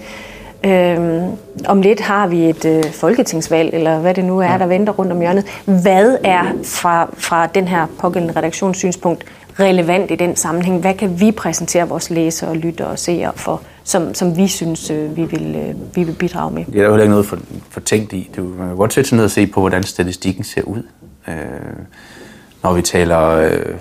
[0.71, 1.23] øh,
[1.67, 5.13] om lidt har vi et øh, folketingsvalg, eller hvad det nu er, der venter rundt
[5.13, 5.45] om hjørnet.
[5.65, 9.25] Hvad er fra, fra den her pågældende redaktionssynspunkt
[9.61, 10.81] relevant i den sammenhæng?
[10.81, 14.91] Hvad kan vi præsentere vores læsere og lyttere og seere for, som, som vi synes,
[14.91, 16.65] øh, vi, vil, øh, vi vil bidrage med?
[16.65, 17.39] Det er der jo heller ikke noget for,
[17.71, 18.31] for tænkt i.
[18.37, 20.83] Du, man kan godt sætte sig ned og se på, hvordan statistikken ser ud.
[21.29, 21.35] Øh,
[22.65, 23.75] når vi taler øh,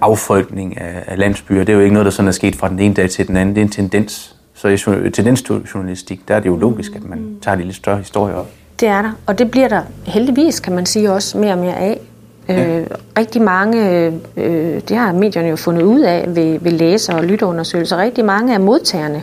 [0.00, 1.64] affolkning af, af landsbyer.
[1.64, 3.36] Det er jo ikke noget, der sådan er sket fra den ene dag til den
[3.36, 3.54] anden.
[3.54, 4.36] Det er en tendens.
[4.54, 8.34] Så i tendensjournalistik, der er det jo logisk, at man tager de lidt større historier
[8.34, 8.48] op.
[8.80, 11.76] Det er der, og det bliver der heldigvis, kan man sige, også mere og mere
[11.76, 12.00] af.
[12.48, 12.78] Ja.
[12.78, 12.86] Øh,
[13.18, 13.90] rigtig mange,
[14.36, 18.54] øh, det har medierne jo fundet ud af ved, ved læser- og lytterundersøgelser, rigtig mange
[18.54, 19.22] af modtagerne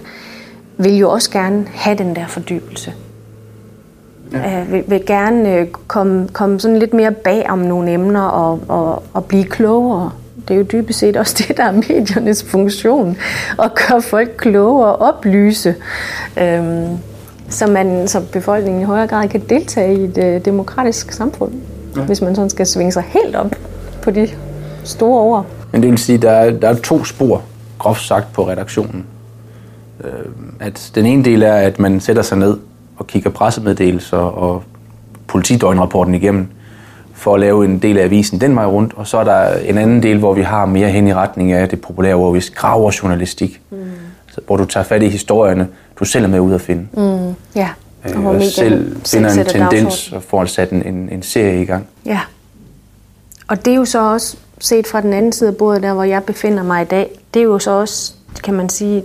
[0.78, 2.94] vil jo også gerne have den der fordybelse
[4.34, 4.62] ja.
[4.62, 8.60] øh, vil, vil gerne øh, komme, komme sådan lidt mere bag om nogle emner og,
[8.68, 10.12] og, og blive klogere.
[10.48, 13.18] Det er jo dybest set også det, der er mediernes funktion,
[13.63, 15.76] at gøre folk klogere og oplyse,
[16.42, 16.98] øhm,
[17.50, 21.52] så, man, så befolkningen i højere grad kan deltage i et øh, demokratisk samfund,
[21.96, 22.02] ja.
[22.02, 23.56] hvis man sådan skal svinge sig helt op
[24.02, 24.30] på de
[24.84, 25.46] store ord.
[25.72, 27.44] Men det vil sige, at der er, der er to spor,
[27.80, 29.06] groft sagt, på redaktionen.
[30.04, 30.12] Øh,
[30.60, 32.58] at den ene del er, at man sætter sig ned
[32.98, 34.64] og kigger pressemeddelelser og
[35.28, 36.48] politidøgnrapporten igennem
[37.14, 39.78] for at lave en del af avisen den vej rundt, og så er der en
[39.78, 42.92] anden del, hvor vi har mere hen i retning af det populære, hvor vi graver
[43.04, 43.78] journalistik, mm.
[44.32, 45.68] så, hvor du tager fat i historierne,
[46.00, 46.88] du selv er med ud at finde.
[46.94, 47.34] Mm.
[47.56, 47.70] Ja.
[48.16, 51.88] Og, og selv finder en tendens og får sat en, en, en serie i gang.
[52.06, 52.20] Ja.
[53.48, 56.04] Og det er jo så også, set fra den anden side af bordet, der hvor
[56.04, 59.04] jeg befinder mig i dag, det er jo så også, kan man sige,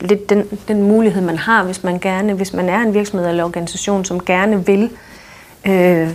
[0.00, 3.44] lidt den, den mulighed, man har, hvis man gerne, hvis man er en virksomhed eller
[3.44, 4.90] organisation, som gerne vil
[5.66, 6.10] øh,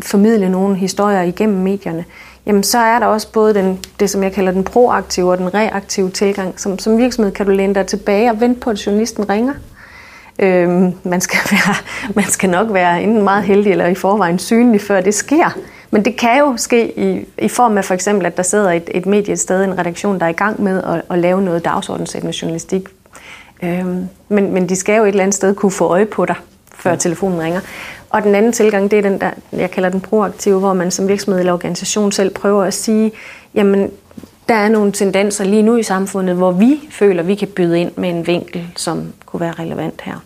[0.00, 2.04] formidle nogle historier igennem medierne,
[2.46, 5.54] jamen så er der også både den, det, som jeg kalder den proaktive og den
[5.54, 6.60] reaktive tilgang.
[6.60, 9.54] Som, som virksomhed kan du læne dig tilbage og vente på, at journalisten ringer.
[10.38, 11.74] Øhm, man, skal være,
[12.14, 15.58] man skal nok være enten meget heldig eller i forvejen synlig, før det sker.
[15.90, 18.90] Men det kan jo ske i, i form af for eksempel, at der sidder et,
[18.94, 21.64] et medie et sted, en redaktion, der er i gang med at, at lave noget
[21.64, 22.88] dagsordensættende journalistik.
[23.62, 26.36] Øhm, men, men de skal jo et eller andet sted kunne få øje på dig,
[26.74, 26.96] før ja.
[26.96, 27.60] telefonen ringer.
[28.10, 31.08] Og den anden tilgang, det er den der, jeg kalder den proaktive, hvor man som
[31.08, 33.12] virksomhed eller organisation selv prøver at sige,
[33.54, 33.90] jamen,
[34.48, 37.92] der er nogle tendenser lige nu i samfundet, hvor vi føler, vi kan byde ind
[37.96, 40.24] med en vinkel, som kunne være relevant her.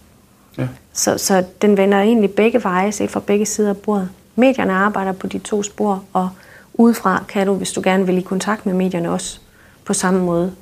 [0.58, 0.68] Ja.
[0.92, 4.08] Så, så den vender egentlig begge veje, set fra begge sider af bordet.
[4.36, 6.28] Medierne arbejder på de to spor, og
[6.74, 9.38] udefra kan du, hvis du gerne vil i kontakt med medierne også,
[9.84, 10.52] på samme måde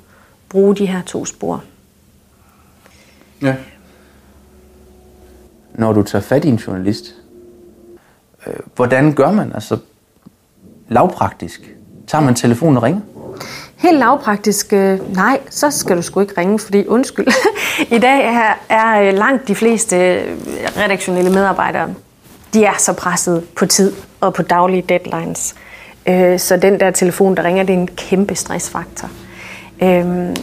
[0.49, 1.63] bruge de her to spor.
[3.43, 3.55] Ja.
[5.73, 7.15] Når du tager fat i en journalist,
[8.47, 9.77] øh, hvordan gør man altså
[10.89, 11.75] lavpraktisk?
[12.07, 13.01] Tager man telefonen og ringer?
[13.75, 17.27] Helt lavpraktisk, øh, nej, så skal du sgu ikke ringe, fordi undskyld.
[17.97, 20.37] I dag er, er øh, langt de fleste øh,
[20.77, 21.93] redaktionelle medarbejdere,
[22.53, 25.55] de er så presset på tid og på daglige deadlines.
[26.07, 29.09] Øh, så den der telefon, der ringer, det er en kæmpe stressfaktor.
[29.81, 30.35] Øh,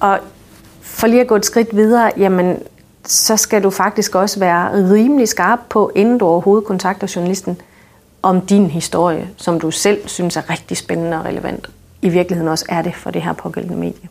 [0.00, 0.18] og
[0.98, 2.62] for lige at gå et skridt videre, jamen,
[3.04, 7.60] så skal du faktisk også være rimelig skarp på, inden du overhovedet kontakter journalisten,
[8.22, 11.70] om din historie, som du selv synes er rigtig spændende og relevant.
[12.02, 14.08] I virkeligheden også er det for det her pågældende medie.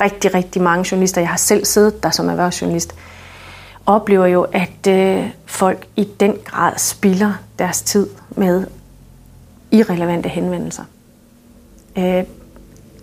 [0.00, 2.94] Rigtig, rigtig mange journalister, jeg har selv siddet der som erhvervsjournalist,
[3.86, 8.66] oplever jo, at øh, folk i den grad spilder deres tid med
[9.70, 10.84] irrelevante henvendelser.
[11.98, 12.24] Øh,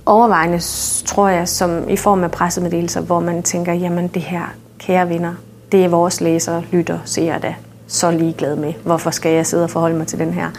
[0.07, 0.59] overvejende,
[1.05, 5.33] tror jeg, som i form af pressemeddelelser, hvor man tænker, jamen det her, kære venner,
[5.71, 7.55] det er vores læsere, lytter, ser da
[7.87, 8.73] så ligeglad med.
[8.83, 10.49] Hvorfor skal jeg sidde og forholde mig til den her?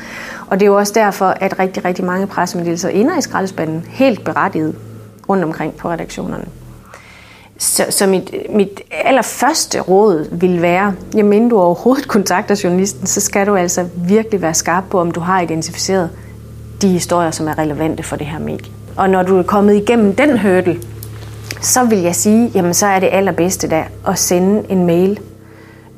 [0.47, 4.25] Og det er jo også derfor, at rigtig, rigtig mange pressemeddelelser ender i skraldespanden, helt
[4.25, 4.77] berettiget
[5.29, 6.45] rundt omkring på redaktionerne.
[7.59, 13.21] Så, så mit, mit allerførste råd vil være, jamen inden du overhovedet kontakter journalisten, så
[13.21, 16.11] skal du altså virkelig være skarp på, om du har identificeret
[16.83, 18.78] de historier, som er relevante for det her medie.
[18.99, 20.77] Og når du er kommet igennem den hurdle,
[21.61, 25.21] så vil jeg sige, jamen så er det allerbedste der at sende en mail.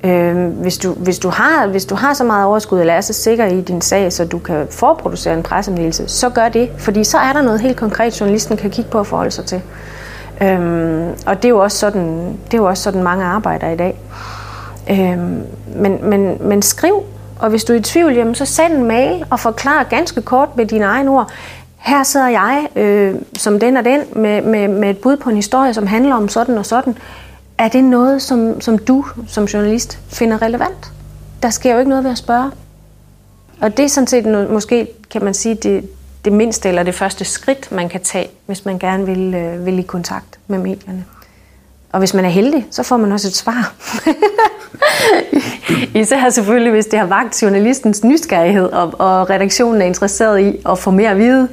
[0.05, 3.13] Øh, hvis, du, hvis, du har, hvis du har så meget overskud, eller er så
[3.13, 7.19] sikker i din sag, så du kan forproducere en pressemeddelelse, så gør det, fordi så
[7.19, 9.63] er der noget helt konkret, journalisten kan kigge på og forholde sig til.
[10.43, 13.77] Øhm, og det er, jo også sådan, det er jo også sådan, mange arbejder i
[13.77, 14.01] dag.
[14.91, 15.43] Øhm,
[15.77, 17.03] men, men, men skriv,
[17.41, 20.49] og hvis du er i tvivl, jamen, så send en mail og forklar ganske kort
[20.57, 21.31] med dine egne ord.
[21.81, 25.37] Her sidder jeg øh, som den og den med, med, med et bud på en
[25.37, 26.99] historie, som handler om sådan og sådan.
[27.59, 30.93] Er det noget, som, som du som journalist finder relevant?
[31.43, 32.51] Der sker jo ikke noget ved at spørge.
[33.61, 35.88] Og det er sådan set noget, måske, kan man sige, det,
[36.25, 39.79] det mindste eller det første skridt, man kan tage, hvis man gerne vil, øh, vil
[39.79, 41.05] i kontakt med medierne.
[41.93, 43.75] Og hvis man er heldig, så får man også et svar.
[46.01, 50.79] Især selvfølgelig, hvis det har vagt journalistens nysgerrighed, og, og redaktionen er interesseret i at
[50.79, 51.49] få mere at vide.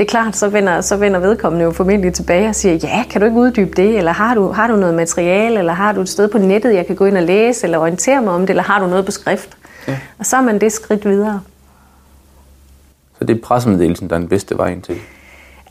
[0.00, 3.20] Det er klart, så vender, så vender vedkommende jo formentlig tilbage og siger, ja, kan
[3.20, 3.98] du ikke uddybe det?
[3.98, 5.58] Eller har du, har du noget materiale?
[5.58, 7.64] Eller har du et sted på nettet, jeg kan gå ind og læse?
[7.64, 8.50] Eller orientere mig om det?
[8.50, 9.56] Eller har du noget på skrift?
[9.88, 9.98] Ja.
[10.18, 11.40] Og så er man det skridt videre.
[13.18, 14.96] Så det er pressemeddelelsen, der er den bedste vej ind til?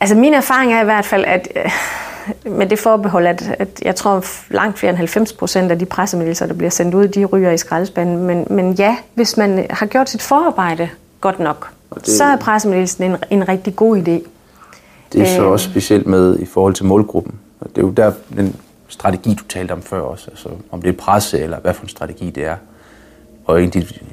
[0.00, 3.96] Altså min erfaring er i hvert fald, at øh, med det forbehold, at, at jeg
[3.96, 7.50] tror langt flere end 90 procent af de pressemeddelelser, der bliver sendt ud, de ryger
[7.50, 8.26] i skraldespanden.
[8.26, 10.88] Men, men ja, hvis man har gjort sit forarbejde
[11.20, 14.28] godt nok, det, så er pressemeddelelsen en, en rigtig god idé.
[15.12, 17.34] Det er så øh, også specielt med i forhold til målgruppen.
[17.60, 18.56] Det er jo der den
[18.88, 21.88] strategi, du talte om før også, altså om det er presse eller hvad for en
[21.88, 22.56] strategi det er,
[23.44, 23.62] og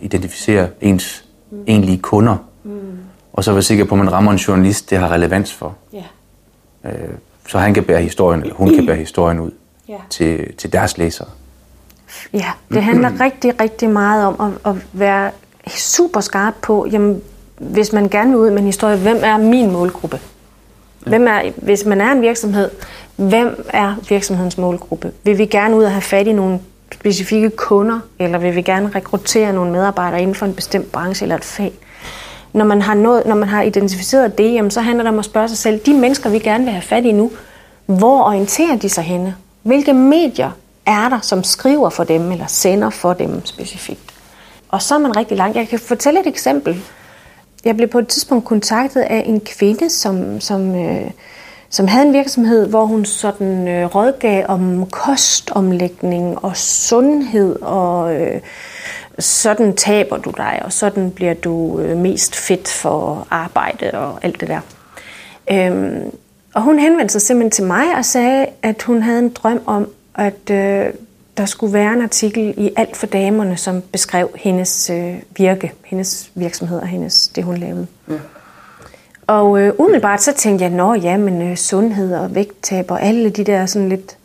[0.01, 1.63] identificere ens mm.
[1.67, 2.37] egentlige kunder.
[2.63, 2.97] Mm
[3.37, 5.75] og så være sikker på, at man rammer en journalist, det har relevans for.
[5.93, 6.03] Ja.
[6.85, 7.09] Øh,
[7.47, 9.51] så han kan bære historien, eller hun kan bære historien ud
[9.89, 9.97] ja.
[10.09, 11.27] til, til deres læsere.
[12.33, 15.31] Ja, det handler rigtig, rigtig meget om at, at være
[15.67, 17.21] super skarp på, jamen,
[17.57, 20.19] hvis man gerne vil ud med en historie, hvem er min målgruppe?
[20.99, 22.69] Hvem er, hvis man er en virksomhed,
[23.15, 25.11] hvem er virksomhedens målgruppe?
[25.23, 26.59] Vil vi gerne ud og have fat i nogle
[26.93, 31.35] specifikke kunder, eller vil vi gerne rekruttere nogle medarbejdere inden for en bestemt branche eller
[31.35, 31.73] et fag?
[32.53, 35.25] når man har, nået, når man har identificeret det, jamen, så handler det om at
[35.25, 37.31] spørge sig selv, de mennesker, vi gerne vil have fat i nu,
[37.85, 39.35] hvor orienterer de sig henne?
[39.63, 40.51] Hvilke medier
[40.85, 44.13] er der, som skriver for dem, eller sender for dem specifikt?
[44.69, 45.57] Og så er man rigtig langt.
[45.57, 46.83] Jeg kan fortælle et eksempel.
[47.67, 51.11] Jeg blev på et tidspunkt kontaktet af en kvinde, som, som, øh,
[51.69, 58.15] som havde en virksomhed, hvor hun sådan øh, rådgav om kostomlægning og sundhed og...
[58.15, 58.41] Øh,
[59.19, 64.41] sådan taber du dig, og sådan bliver du øh, mest fedt for arbejde og alt
[64.41, 64.59] det der.
[65.51, 66.11] Øhm,
[66.53, 69.89] og hun henvendte sig simpelthen til mig og sagde, at hun havde en drøm om,
[70.15, 70.85] at øh,
[71.37, 76.31] der skulle være en artikel i Alt for Damerne, som beskrev hendes øh, virke, hendes
[76.35, 77.87] virksomhed og hendes, det, hun lavede.
[78.09, 78.13] Ja.
[79.27, 83.29] Og øh, umiddelbart så tænkte jeg, nå ja, men øh, sundhed og vægttab og alle
[83.29, 84.17] de der sådan lidt,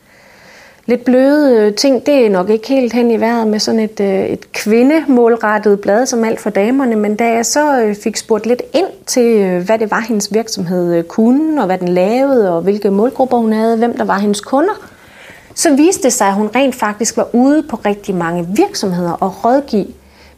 [0.86, 4.00] lidt bløde øh, ting, det er nok ikke helt hen i vejret med sådan et,
[4.00, 6.96] øh, et kvindemålrettet blad som alt for damerne.
[6.96, 10.34] Men da jeg så øh, fik spurgt lidt ind til, øh, hvad det var, hendes
[10.34, 14.18] virksomhed øh, kunne, og hvad den lavede, og hvilke målgrupper hun havde, hvem der var
[14.18, 14.91] hendes kunder,
[15.54, 19.44] så viste det sig, at hun rent faktisk var ude på rigtig mange virksomheder og
[19.44, 19.86] rådgive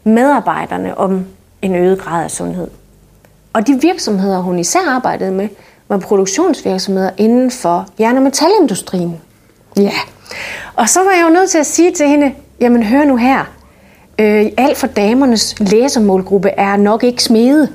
[0.04, 1.26] medarbejderne om
[1.62, 2.68] en øget grad af sundhed.
[3.52, 5.48] Og de virksomheder, hun især arbejdede med,
[5.88, 9.20] var produktionsvirksomheder inden for jern- og metalindustrien.
[9.76, 9.92] Ja.
[10.74, 13.40] Og så var jeg jo nødt til at sige til hende, jamen hør nu her,
[14.18, 17.68] øh, alt for damernes læsermålgruppe er nok ikke smede.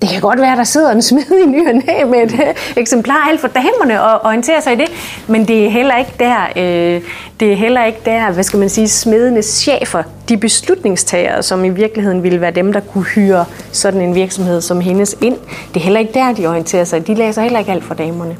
[0.00, 1.68] Det kan godt være, at der sidder en smed i ny
[2.06, 4.88] med et øh, eksemplar alt for damerne og orienterer sig i det,
[5.26, 7.02] men det er heller ikke der, øh,
[7.40, 11.68] det er heller ikke der, hvad skal man sige, smedenes chefer, de beslutningstagere, som i
[11.68, 15.36] virkeligheden ville være dem, der kunne hyre sådan en virksomhed som hendes ind.
[15.74, 17.06] Det er heller ikke der, de orienterer sig.
[17.06, 18.36] De læser heller ikke alt for damerne.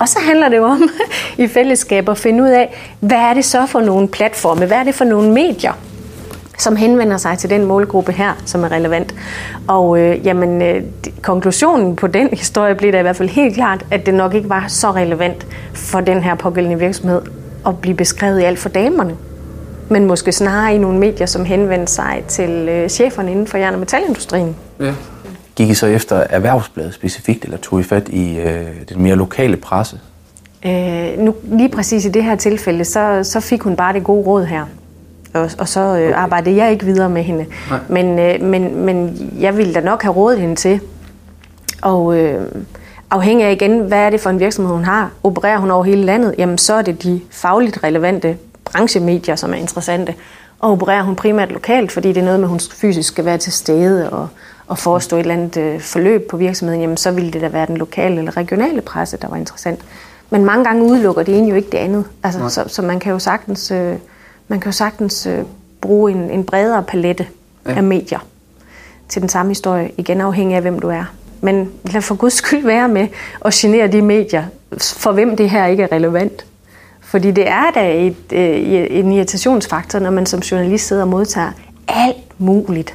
[0.00, 0.90] Og så handler det jo om
[1.38, 4.84] i fællesskab at finde ud af, hvad er det så for nogle platforme, hvad er
[4.84, 5.72] det for nogle medier,
[6.62, 9.14] som henvender sig til den målgruppe her, som er relevant.
[9.68, 10.82] Og øh, jamen, øh,
[11.22, 14.48] konklusionen på den historie blev da i hvert fald helt klart, at det nok ikke
[14.48, 17.20] var så relevant for den her pågældende virksomhed
[17.66, 19.16] at blive beskrevet i alt for damerne.
[19.88, 23.74] Men måske snarere i nogle medier, som henvendte sig til øh, cheferne inden for jern-
[23.74, 24.56] og metalindustrien.
[24.80, 24.94] Ja.
[25.56, 29.56] Gik I så efter erhvervsbladet specifikt, eller tog I fat i øh, den mere lokale
[29.56, 30.00] presse?
[30.66, 34.26] Øh, nu, lige præcis i det her tilfælde, så, så fik hun bare det gode
[34.26, 34.64] råd her
[35.34, 36.12] og, og så øh, okay.
[36.12, 37.46] arbejdede jeg ikke videre med hende.
[37.88, 40.80] Men, øh, men, men jeg ville da nok have rådet hende til.
[41.82, 42.46] Og øh,
[43.10, 46.04] afhængig af igen, hvad er det for en virksomhed, hun har, opererer hun over hele
[46.04, 50.14] landet, jamen så er det de fagligt relevante branchemedier, som er interessante.
[50.60, 53.38] Og opererer hun primært lokalt, fordi det er noget med, at hun fysisk skal være
[53.38, 54.28] til stede og,
[54.66, 57.66] og forestå et eller andet øh, forløb på virksomheden, jamen så ville det da være
[57.66, 59.80] den lokale eller regionale presse, der var interessant.
[60.30, 62.04] Men mange gange udelukker det ene jo ikke det andet.
[62.22, 63.70] Altså, så, så man kan jo sagtens...
[63.70, 63.94] Øh,
[64.48, 65.44] man kan jo sagtens øh,
[65.80, 67.26] bruge en, en bredere palette
[67.66, 67.74] ja.
[67.74, 68.18] af medier
[69.08, 71.04] til den samme historie, igen afhængig af, hvem du er.
[71.40, 73.08] Men lad for guds skyld være med
[73.44, 74.44] at genere de medier,
[74.80, 76.46] for hvem det her ikke er relevant.
[77.00, 81.52] Fordi det er da et, øh, en irritationsfaktor, når man som journalist sidder og modtager
[81.88, 82.94] alt muligt,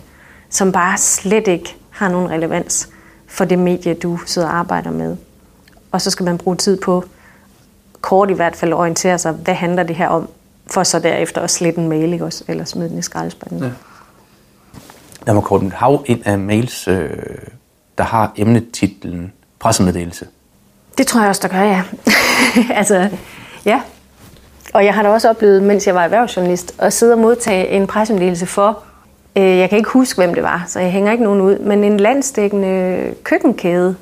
[0.50, 2.90] som bare slet ikke har nogen relevans
[3.28, 5.18] for det medie, du sidder og arbejder med.
[5.92, 7.04] Og så skal man bruge tid på
[8.02, 10.30] kort i hvert fald at orientere sig, hvad handler det her om?
[10.72, 12.44] For så derefter at slette en mail, ikke også?
[12.48, 13.64] eller smide den i skraldespanden.
[13.64, 13.70] Ja.
[15.26, 17.10] Der må kort et hav ind af mails, øh,
[17.98, 20.28] der har emnetitlen pressemeddelelse.
[20.98, 21.84] Det tror jeg også, der gør, ja.
[22.80, 23.10] altså,
[23.66, 23.82] ja.
[24.74, 27.88] Og jeg har da også oplevet, mens jeg var erhvervsjournalist, at sidde og modtage en
[27.88, 28.84] pressemeddelelse for,
[29.36, 31.84] øh, jeg kan ikke huske, hvem det var, så jeg hænger ikke nogen ud, men
[31.84, 33.96] en landstækkende køkkenkæde,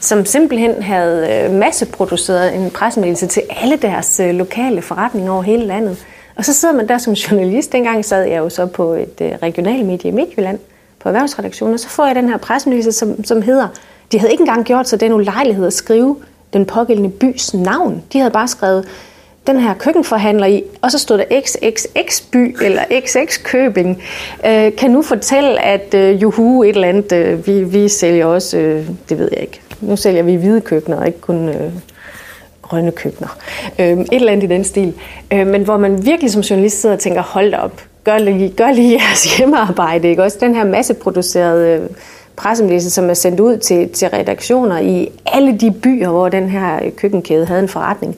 [0.00, 5.66] som simpelthen havde øh, masseproduceret en pressemeddelelse til alle deres øh, lokale forretninger over hele
[5.66, 6.06] landet.
[6.36, 7.72] Og så sidder man der som journalist.
[7.72, 10.58] Dengang sad jeg jo så på et øh, regionalt medie i Midtjylland
[11.00, 13.68] på erhvervsredaktionen, og så får jeg den her pressemeddelelse, som, som hedder,
[14.12, 16.16] de havde ikke engang gjort sig den ulejlighed at skrive
[16.52, 18.02] den pågældende bys navn.
[18.12, 18.88] De havde bare skrevet
[19.46, 24.02] den her køkkenforhandler i, og så stod der XXX by eller XX Købing,
[24.46, 28.58] øh, kan nu fortælle, at øh, juhu, et eller andet, øh, vi, vi sælger også,
[28.58, 31.72] øh, det ved jeg ikke, nu sælger vi hvide køkkener, og ikke kun øh,
[32.62, 33.38] grønne køkkener.
[33.78, 34.94] Øh, et eller andet i den stil.
[35.32, 38.50] Øh, men hvor man virkelig som journalist sidder og tænker, hold da op, gør lige,
[38.50, 40.08] gør lige jeres hjemmearbejde.
[40.08, 40.22] Ikke?
[40.22, 41.88] Også den her masseproducerede øh,
[42.36, 46.84] pressemeddelelse, som er sendt ud til, til redaktioner i alle de byer, hvor den her
[46.84, 48.16] øh, køkkenkæde havde en forretning.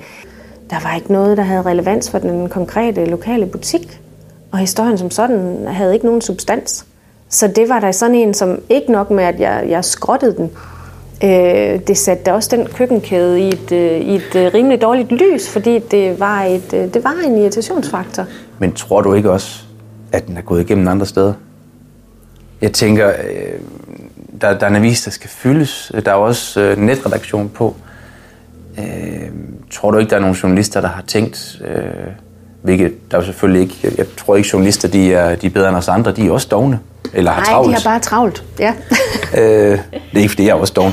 [0.72, 4.00] Der var ikke noget, der havde relevans for den konkrete lokale butik.
[4.52, 6.87] Og historien som sådan havde ikke nogen substans.
[7.28, 10.50] Så det var der sådan en, som ikke nok med, at jeg, jeg skrottede den,
[11.24, 15.48] Øh, det satte også den køkkenkæde i et, øh, i et øh, rimelig dårligt lys,
[15.48, 18.27] fordi det var, et, øh, det var en irritationsfaktor.
[18.58, 19.62] Men tror du ikke også,
[20.12, 21.35] at den er gået igennem andre steder?
[22.60, 23.60] Jeg tænker, øh,
[24.40, 25.92] der, der er en avis, der skal fyldes.
[26.04, 27.75] Der er også øh, netredaktion på.
[28.79, 29.29] Øh,
[29.73, 31.77] tror du ikke, der er nogle journalister, der har tænkt, øh,
[32.62, 35.50] hvilket der er jo selvfølgelig ikke, jeg, jeg tror ikke, journalister de er, de er
[35.50, 36.79] bedre end os andre, de er også dogne.
[37.14, 37.68] Eller har Nej, travlt.
[37.68, 38.73] de har bare travlt, ja.
[39.40, 39.79] øh, det
[40.14, 40.92] er ikke, fordi jeg er også doven.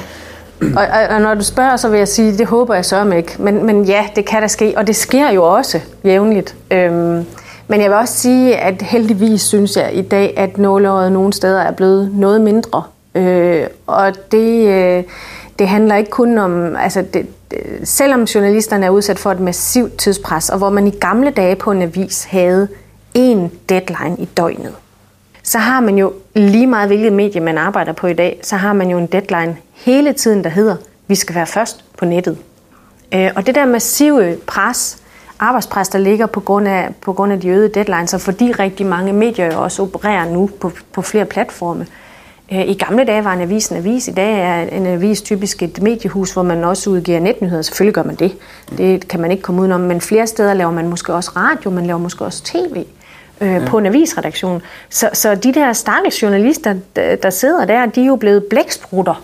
[0.61, 3.35] Og, og, og når du spørger, så vil jeg sige, det håber jeg så ikke.
[3.39, 6.55] Men, men ja, det kan der ske, og det sker jo også jævnligt.
[6.71, 7.25] Øhm,
[7.67, 11.61] Men jeg vil også sige, at heldigvis synes jeg i dag, at nåleåret nogle steder
[11.61, 12.83] er blevet noget mindre.
[13.15, 15.03] Øh, og det, øh,
[15.59, 17.25] det handler ikke kun om, altså det,
[17.83, 21.71] selvom journalisterne er udsat for et massivt tidspres, og hvor man i gamle dage på
[21.71, 22.67] en avis havde
[23.17, 23.39] én
[23.69, 24.75] deadline i døgnet,
[25.43, 28.73] så har man jo lige meget hvilket medie man arbejder på i dag, så har
[28.73, 30.75] man jo en deadline hele tiden, der hedder,
[31.07, 32.37] vi skal være først på nettet.
[33.13, 34.97] Øh, og det der massive pres,
[35.39, 38.85] arbejdspres, der ligger på grund af, på grund af de øgede deadlines, og fordi rigtig
[38.85, 42.08] mange medier jo også opererer nu på, på flere platforme, Øh,
[42.51, 44.07] i gamle dage var en avis en avis.
[44.07, 47.61] I dag er en avis typisk et mediehus, hvor man også udgiver netnyheder.
[47.61, 48.31] Selvfølgelig gør man det.
[48.77, 49.81] Det kan man ikke komme udenom.
[49.81, 52.83] Men flere steder laver man måske også radio, man laver måske også tv
[53.41, 53.61] øh, ja.
[53.67, 54.61] på en avisredaktion.
[54.89, 59.23] Så, så de der stakkels journalister, der sidder der, de er jo blevet blæksprutter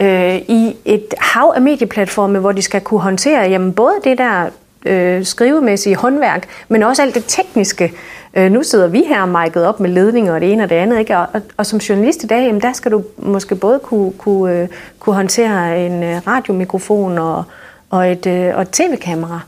[0.00, 4.48] øh, i et hav af medieplatforme, hvor de skal kunne håndtere jamen, både det der
[4.86, 7.92] øh, skrivemæssige håndværk, men også alt det tekniske.
[8.36, 10.98] Øh, nu sidder vi her mic'et op med ledninger og det ene og det andet,
[10.98, 11.18] ikke?
[11.18, 14.54] Og, og, og som journalist i dag, jamen, der skal du måske både kunne, kunne,
[14.54, 14.68] øh,
[14.98, 17.44] kunne håndtere en øh, radiomikrofon og,
[17.90, 19.40] og et, øh, og et tv-kamera.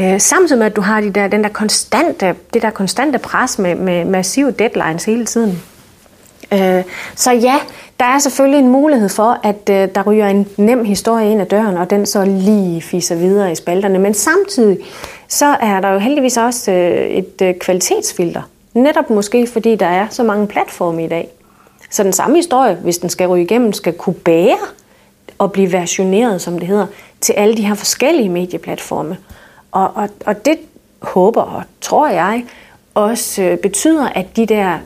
[0.00, 3.58] Øh, samtidig med, at du har de der, den der konstante, det der konstante pres
[3.58, 5.62] med, med massive deadlines hele tiden.
[6.52, 6.82] Øh,
[7.14, 7.54] så ja,
[8.00, 11.46] der er selvfølgelig en mulighed for, at øh, der ryger en nem historie ind ad
[11.46, 13.98] døren, og den så lige fiser videre i spalterne.
[13.98, 14.78] Men samtidig
[15.28, 18.42] så er der jo heldigvis også øh, et øh, kvalitetsfilter.
[18.74, 21.28] Netop måske fordi der er så mange platforme i dag.
[21.90, 24.58] Så den samme historie, hvis den skal ryge igennem, skal kunne bære
[25.38, 26.86] og blive versioneret, som det hedder,
[27.20, 29.16] til alle de her forskellige medieplatforme.
[29.72, 30.58] Og, og, og det
[31.02, 32.44] håber og tror jeg
[32.94, 34.78] også øh, betyder, at de der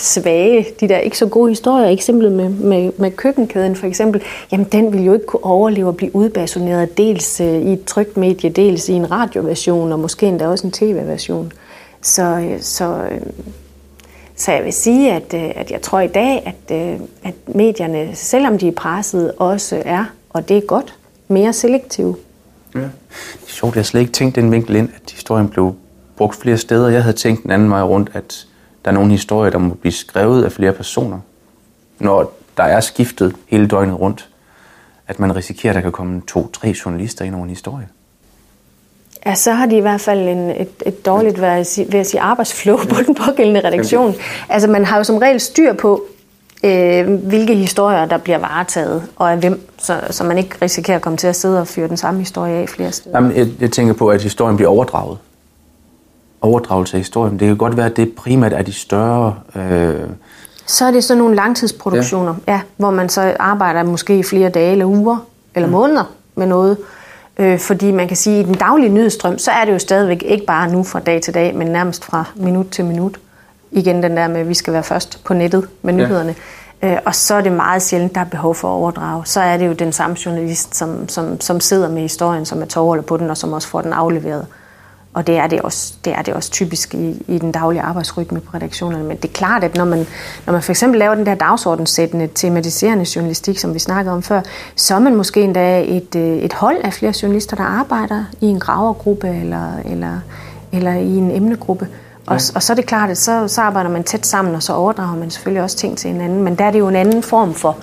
[0.00, 4.22] svage, de der ikke så gode historier, eksemplet med, med, med køkkenkæden for eksempel,
[4.52, 8.16] jamen den vil jo ikke kunne overleve at blive udbasoneret dels øh, i et trygt
[8.16, 11.52] medie, dels i en radioversion, og måske endda også en tv-version.
[12.02, 13.20] Så, øh, så, øh,
[14.36, 18.10] så jeg vil sige, at, øh, at jeg tror i dag, at, øh, at medierne,
[18.14, 20.94] selvom de er presset, også er, og det er godt,
[21.28, 22.16] mere selektive.
[22.74, 22.80] Ja.
[22.80, 22.88] Det
[23.46, 25.74] er sjovt, jeg har slet ikke tænkt den vinkel ind, at historien blev
[26.16, 26.88] brugt flere steder.
[26.88, 28.46] Jeg havde tænkt den anden vej rundt, at
[28.84, 31.18] der er nogle historier, der må blive skrevet af flere personer.
[31.98, 34.28] Når der er skiftet hele døgnet rundt,
[35.08, 37.88] at man risikerer, at der kan komme to-tre journalister ind over en historie.
[39.26, 41.48] Ja, så har de i hvert fald en, et, et dårligt ved
[41.94, 44.14] at sige, arbejdsflow på den pågældende redaktion.
[44.48, 46.04] Altså man har jo som regel styr på,
[46.64, 51.02] øh, hvilke historier, der bliver varetaget, og af hvem, så, så man ikke risikerer at
[51.02, 53.16] komme til at sidde og fyre den samme historie af flere steder.
[53.16, 55.18] Jamen, jeg, jeg tænker på, at historien bliver overdraget
[56.42, 57.38] overdragelse af historien.
[57.38, 59.34] Det kan godt være, at det primært er de større...
[59.54, 60.00] Øh...
[60.66, 62.52] Så er det sådan nogle langtidsproduktioner, ja.
[62.52, 65.72] ja, hvor man så arbejder måske i flere dage eller uger eller mm.
[65.72, 66.76] måneder med noget.
[67.38, 70.22] Øh, fordi man kan sige, at i den daglige nyhedsstrøm, så er det jo stadigvæk
[70.26, 73.20] ikke bare nu fra dag til dag, men nærmest fra minut til minut.
[73.70, 76.34] Igen den der med, at vi skal være først på nettet med nyhederne.
[76.82, 76.92] Ja.
[76.92, 79.22] Øh, og så er det meget sjældent, der er behov for at overdrage.
[79.26, 82.66] Så er det jo den samme journalist, som, som, som sidder med historien, som er
[82.66, 84.46] tårholder på den, og som også får den afleveret.
[85.14, 88.40] Og det er det også, det er det også typisk i, i den daglige arbejdsrytme
[88.40, 89.04] på redaktionerne.
[89.04, 90.06] Men det er klart, at når man,
[90.46, 94.40] når man for eksempel laver den der dagsordenssættende tematiserende journalistik, som vi snakkede om før,
[94.76, 98.46] så er man måske endda et, øh, et hold af flere journalister, der arbejder i
[98.46, 100.20] en gravergruppe eller, eller,
[100.72, 101.88] eller i en emnegruppe.
[102.26, 102.54] Og, ja.
[102.54, 105.16] og så er det klart, at så, så arbejder man tæt sammen, og så overdrager
[105.16, 106.42] man selvfølgelig også ting til hinanden.
[106.42, 107.76] Men der er det jo en anden form for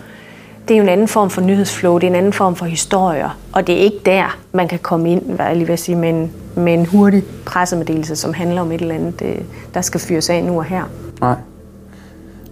[0.67, 3.37] det er jo en anden form for nyhedsflow, det er en anden form for historier,
[3.53, 6.09] og det er ikke der, man kan komme ind, hvad jeg lige vil sige, med
[6.09, 9.37] en, med en hurtig pressemeddelelse, som handler om et eller andet, øh,
[9.73, 10.83] der skal fyres af nu og her.
[11.21, 11.35] Nej.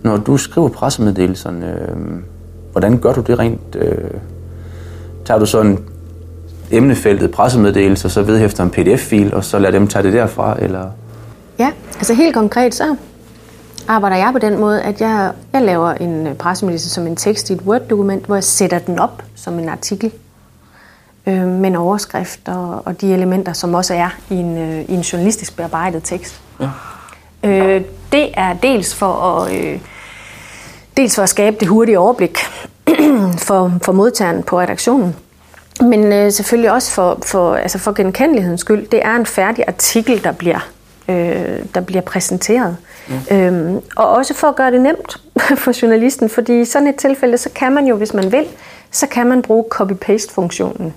[0.03, 1.97] Når du skriver pressemeddelelserne, øh,
[2.71, 3.75] hvordan gør du det rent?
[3.75, 3.97] Øh,
[5.25, 5.79] tager du sådan
[6.71, 10.89] emnefeltet pressemeddelelse, så vedhæfter en pdf-fil, og så lader dem tage det derfra, eller?
[11.59, 12.95] Ja, altså helt konkret så
[13.87, 17.49] arbejder jeg på den måde, at jeg, jeg laver en øh, pressemeddelelse som en tekst
[17.49, 20.11] i et Word-dokument, hvor jeg sætter den op som en artikel
[21.27, 24.93] øh, med en overskrift og, og de elementer, som også er i en, øh, i
[24.93, 26.41] en journalistisk bearbejdet tekst.
[26.59, 26.69] Ja.
[27.43, 29.79] Øh, det er dels for at, øh,
[30.97, 32.37] dels for at skabe det hurtige overblik
[33.47, 35.15] for, for modtageren på redaktionen,
[35.81, 38.87] men øh, selvfølgelig også for, for, altså for genkendelighedens skyld.
[38.87, 40.69] Det er en færdig artikel, der bliver,
[41.09, 42.77] øh, der bliver præsenteret.
[43.07, 43.37] Mm.
[43.37, 45.17] Øhm, og også for at gøre det nemt
[45.63, 48.45] for journalisten, fordi i sådan et tilfælde, så kan man jo, hvis man vil,
[48.91, 50.93] så kan man bruge copy-paste-funktionen.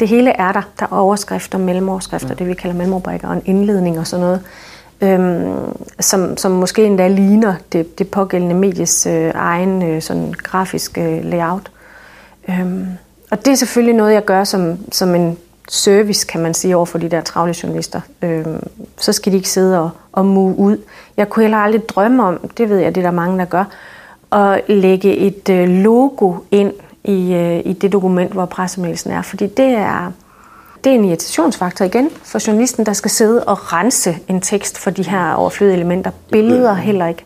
[0.00, 0.62] Det hele er der.
[0.80, 2.36] Der er overskrifter, mellemoverskrifter, mm.
[2.36, 4.40] det vi kalder mellemrubrikker, og en indledning og sådan noget,
[5.00, 11.02] øhm, som, som måske endda ligner det, det pågældende medies øh, egen øh, sådan grafiske
[11.02, 11.70] øh, layout.
[12.48, 12.86] Øhm,
[13.30, 15.38] og det er selvfølgelig noget, jeg gør som, som en
[15.68, 18.00] service, kan man sige, over for de der travle journalister.
[18.22, 18.44] Øh,
[18.96, 20.78] så skal de ikke sidde og, og move ud.
[21.16, 23.64] Jeg kunne heller aldrig drømme om, det ved jeg, det er der mange, der gør,
[24.32, 26.72] at lægge et øh, logo ind
[27.08, 29.22] i, øh, i det dokument, hvor pressemeddelelsen er.
[29.22, 30.12] Fordi det er,
[30.84, 34.90] det er en irritationsfaktor igen for journalisten, der skal sidde og rense en tekst for
[34.90, 36.10] de her overflødige elementer.
[36.32, 37.24] Billeder heller ikke.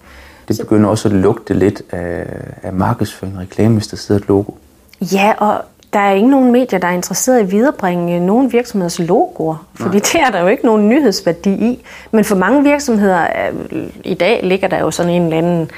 [0.48, 2.26] Det begynder også at lugte lidt af,
[2.62, 4.52] af markedsføring reklame, hvis der sidder et logo.
[5.00, 8.98] Ja, og der er ikke nogen medier, der er interesseret i at viderebringe nogen virksomheders
[8.98, 10.02] logoer, fordi Nej.
[10.12, 11.84] det er der jo ikke nogen nyhedsværdi i.
[12.10, 15.70] Men for mange virksomheder øh, i dag ligger der jo sådan en eller anden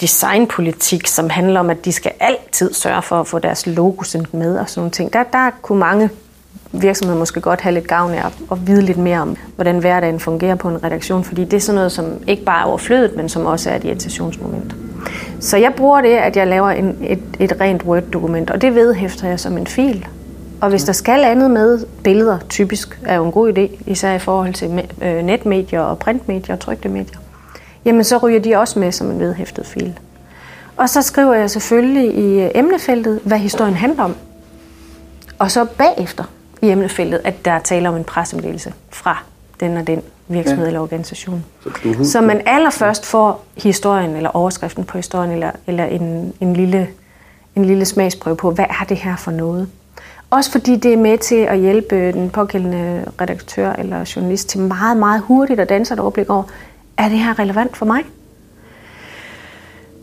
[0.00, 4.34] designpolitik, som handler om, at de skal altid sørge for at få deres logo sendt
[4.34, 5.12] med og sådan nogle ting.
[5.12, 6.10] Der, der kunne mange
[6.72, 10.54] virksomheder måske godt have lidt gavn af at vide lidt mere om, hvordan hverdagen fungerer
[10.54, 13.46] på en redaktion, fordi det er sådan noget, som ikke bare er overflødet, men som
[13.46, 14.74] også er et irritationsmoment.
[15.40, 19.28] Så jeg bruger det, at jeg laver en, et, et rent Word-dokument, og det vedhæfter
[19.28, 20.06] jeg som en fil.
[20.60, 24.18] Og hvis der skal andet med, billeder typisk er jo en god idé, især i
[24.18, 27.18] forhold til øh, netmedier og printmedier og trygte medier,
[27.90, 29.98] jamen så ryger de også med som en vedhæftet fil.
[30.76, 34.16] Og så skriver jeg selvfølgelig i øh, emnefeltet, hvad historien handler om.
[35.38, 36.24] Og så bagefter
[36.62, 39.22] i emnefeltet, at der er tale om en pressemeddelelse fra
[39.60, 40.68] den og den virksomhed ja.
[40.68, 41.44] eller organisation.
[41.62, 41.70] Så,
[42.10, 46.88] så man allerførst får historien eller overskriften på historien eller, eller en, en, lille,
[47.56, 49.68] en lille smagsprøve på, hvad er det her for noget?
[50.30, 54.96] Også fordi det er med til at hjælpe den pågældende redaktør eller journalist til meget,
[54.96, 56.42] meget hurtigt at danse et overblik over,
[57.00, 58.02] er det her relevant for mig?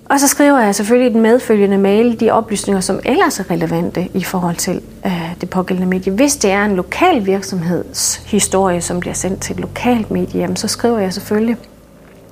[0.09, 4.07] Og så skriver jeg selvfølgelig i den medfølgende mail de oplysninger, som ellers er relevante
[4.13, 6.13] i forhold til øh, det pågældende medie.
[6.13, 10.67] Hvis det er en lokal virksomhedshistorie, som bliver sendt til et lokalt medie, jamen, så
[10.67, 11.57] skriver jeg selvfølgelig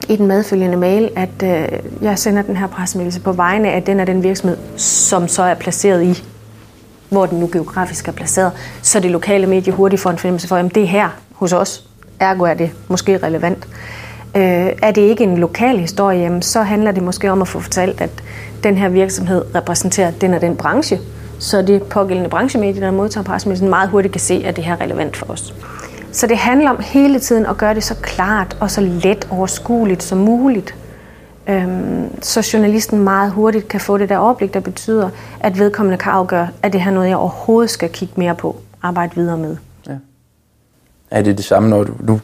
[0.10, 4.00] i den medfølgende mail, at øh, jeg sender den her pressemeddelelse på vegne af den
[4.00, 6.24] og den virksomhed, som så er placeret i,
[7.10, 8.52] hvor den nu geografisk er placeret,
[8.82, 11.90] så det lokale medie hurtigt får en fornemmelse for, at det er her hos os,
[12.20, 13.68] ergo er det måske relevant.
[13.70, 14.05] Øh,
[14.36, 17.60] Øh, er det ikke en lokal historie, jamen, så handler det måske om at få
[17.60, 18.10] fortalt, at
[18.64, 21.00] den her virksomhed repræsenterer den og den branche,
[21.40, 24.82] så det pågældende branchemedie, der modtager pressemeddelelsen, meget hurtigt kan se, at det her er
[24.82, 25.54] relevant for os.
[26.12, 30.04] Så det handler om hele tiden at gøre det så klart og så let overskueligt
[30.04, 30.76] som muligt,
[31.48, 35.10] øhm, så journalisten meget hurtigt kan få det der overblik, der betyder,
[35.40, 39.16] at vedkommende kan afgøre, at det her noget, jeg overhovedet skal kigge mere på, arbejde
[39.16, 39.58] videre med.
[39.88, 39.94] Ja.
[41.12, 42.20] Er det det samme, når du, nu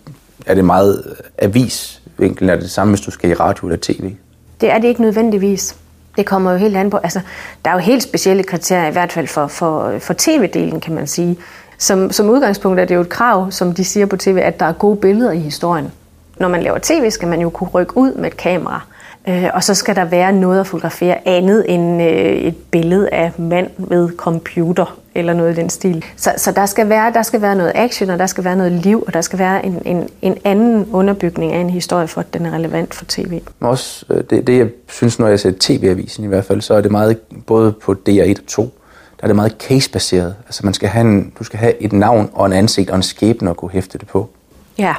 [0.46, 1.04] er det meget
[1.38, 4.14] avis vinklen er det samme, hvis du skal i radio eller tv?
[4.62, 5.76] Det er det ikke nødvendigvis.
[6.18, 7.20] Det kommer jo helt an på, altså
[7.66, 11.08] der er jo helt specielle kriterier, i hvert fald for, for, for tv-delen, kan man
[11.08, 11.38] sige.
[11.78, 14.66] Som, som udgangspunkt er det jo et krav, som de siger på tv, at der
[14.66, 15.92] er gode billeder i historien.
[16.40, 18.82] Når man laver tv, skal man jo kunne rykke ud med et kamera.
[19.28, 23.32] Øh, og så skal der være noget at fotografere andet end øh, et billede af
[23.38, 26.06] mand ved computer eller noget i den stil.
[26.16, 28.72] Så, så der, skal være, der skal være noget action, og der skal være noget
[28.72, 32.34] liv, og der skal være en, en, en anden underbygning af en historie, for at
[32.34, 33.42] den er relevant for tv.
[33.60, 36.82] Også øh, det, det jeg synes, når jeg ser tv-avisen i hvert fald, så er
[36.82, 37.18] det meget,
[37.48, 40.36] både på DR1 og 2, der er det meget case-baseret.
[40.46, 43.04] Altså man skal have en, du skal have et navn og en ansigt og en
[43.04, 44.30] skæbne at kunne hæfte det på.
[44.78, 44.96] Ja,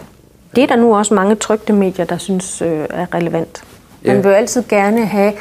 [0.57, 3.65] det er der nu også mange trygte medier, der synes øh, er relevant.
[4.05, 5.33] Man vil jo altid gerne have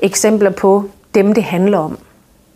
[0.00, 0.84] eksempler på
[1.14, 1.98] dem, det handler om.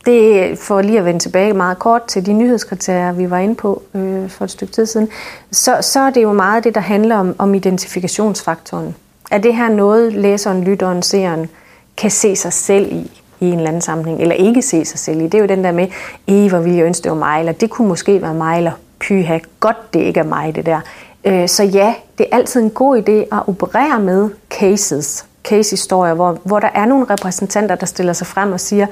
[0.07, 3.83] Det for lige at vende tilbage meget kort til de nyhedskriterier, vi var inde på
[3.95, 5.09] øh, for et stykke tid siden,
[5.53, 8.95] så, så er det jo meget det, der handler om, om identifikationsfaktoren.
[9.31, 11.49] Er det her noget, læseren, lytteren, seeren
[11.97, 15.21] kan se sig selv i, i en eller anden sammenhæng, eller ikke se sig selv
[15.21, 15.25] i?
[15.25, 15.89] Det er jo den der med,
[16.27, 18.73] Eva hvor ville jeg ønske, det var mig, eller det kunne måske være mig, eller
[19.01, 20.81] pyha, godt det ikke er mig, det der.
[21.25, 26.39] Øh, så ja, det er altid en god idé at operere med cases, case-historier, hvor,
[26.45, 28.87] hvor der er nogle repræsentanter, der stiller sig frem og siger,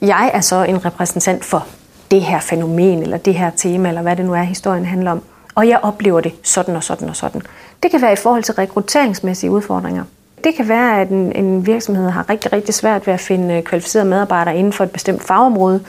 [0.00, 1.66] jeg er så en repræsentant for
[2.10, 5.22] det her fænomen, eller det her tema, eller hvad det nu er, historien handler om.
[5.54, 7.42] Og jeg oplever det sådan og sådan og sådan.
[7.82, 10.04] Det kan være i forhold til rekrutteringsmæssige udfordringer.
[10.44, 13.62] Det kan være, at en, en virksomhed har rigtig, rigtig svært ved at finde øh,
[13.62, 15.80] kvalificerede medarbejdere inden for et bestemt fagområde.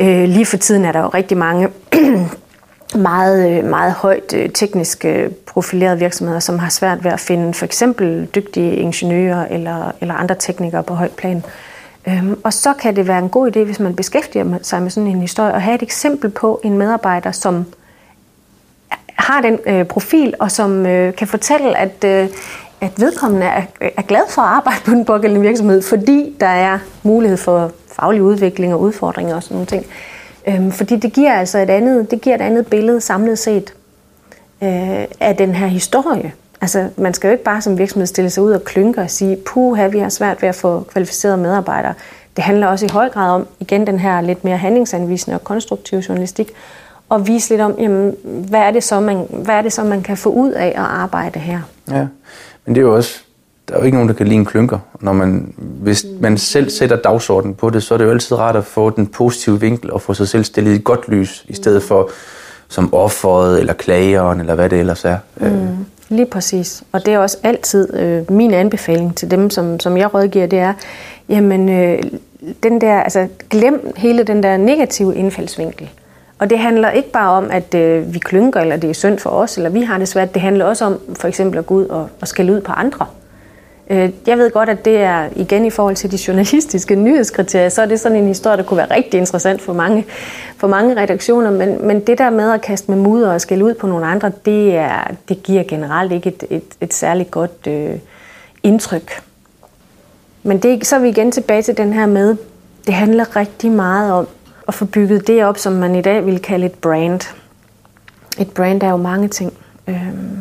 [0.00, 1.68] Øh, lige for tiden er der jo rigtig mange
[2.94, 7.54] meget, øh, meget højt øh, teknisk øh, profilerede virksomheder, som har svært ved at finde
[7.54, 11.44] for eksempel dygtige ingeniører eller, eller andre teknikere på højt plan.
[12.08, 15.06] Øhm, og så kan det være en god idé, hvis man beskæftiger sig med sådan
[15.06, 17.66] en historie, at have et eksempel på en medarbejder, som
[19.14, 22.28] har den øh, profil, og som øh, kan fortælle, at, øh,
[22.80, 26.78] at vedkommende er, er glad for at arbejde på den pågældende virksomhed, fordi der er
[27.02, 29.86] mulighed for faglig udvikling og udfordringer og sådan nogle ting.
[30.48, 33.74] Øhm, fordi det giver altså et andet, det giver et andet billede samlet set
[34.62, 36.32] øh, af den her historie.
[36.60, 39.36] Altså, man skal jo ikke bare som virksomhed stille sig ud og klynke og sige,
[39.36, 41.94] puha, vi har svært ved at få kvalificerede medarbejdere.
[42.36, 46.04] Det handler også i høj grad om, igen, den her lidt mere handlingsanvisende og konstruktive
[46.08, 46.50] journalistik,
[47.08, 50.02] og vise lidt om, jamen, hvad, er det så, man, hvad er det så, man
[50.02, 51.60] kan få ud af at arbejde her.
[51.90, 52.06] Ja,
[52.64, 53.24] men det er jo også,
[53.68, 54.78] der er jo ikke nogen, der kan lide en klynker.
[55.00, 58.56] Når man, hvis man selv sætter dagsordenen på det, så er det jo altid rart
[58.56, 61.54] at få den positive vinkel og få sig selv stillet i et godt lys, i
[61.54, 62.10] stedet for
[62.68, 65.16] som offeret eller klageren, eller hvad det ellers er.
[65.36, 66.82] Mm, lige præcis.
[66.92, 70.58] Og det er også altid øh, min anbefaling til dem, som, som jeg rådgiver, det
[70.58, 70.72] er,
[71.28, 72.02] jamen, øh,
[72.62, 75.90] den der, altså, glem hele den der negative indfaldsvinkel.
[76.38, 79.30] Og det handler ikke bare om, at øh, vi klynker, eller det er synd for
[79.30, 80.34] os, eller vi har det svært.
[80.34, 83.06] Det handler også om for eksempel at gå ud og, og skælde ud på andre.
[83.90, 87.82] Øh, jeg ved godt, at det er igen i forhold til de journalistiske nyhedskriterier, så
[87.82, 90.06] er det sådan en historie, der kunne være rigtig interessant for mange,
[90.56, 93.74] for mange redaktioner, men, men det der med at kaste med mudder og skælde ud
[93.74, 97.98] på nogle andre, det, er, det giver generelt ikke et, et, et særligt godt øh,
[98.62, 99.22] indtryk.
[100.42, 102.36] Men det, så er vi igen tilbage til den her med,
[102.86, 104.28] det handler rigtig meget om
[104.68, 107.20] at få bygget det op, som man i dag vil kalde et brand.
[108.38, 109.52] Et brand er jo mange ting.
[109.88, 110.38] Øhm,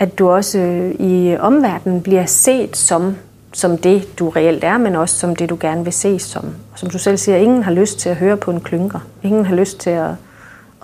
[0.00, 3.16] at du også øh, i omverdenen bliver set som,
[3.52, 6.44] som det, du reelt er, men også som det, du gerne vil ses som.
[6.72, 8.98] Og som du selv siger, ingen har lyst til at høre på en klynker.
[9.22, 10.10] Ingen har lyst til at,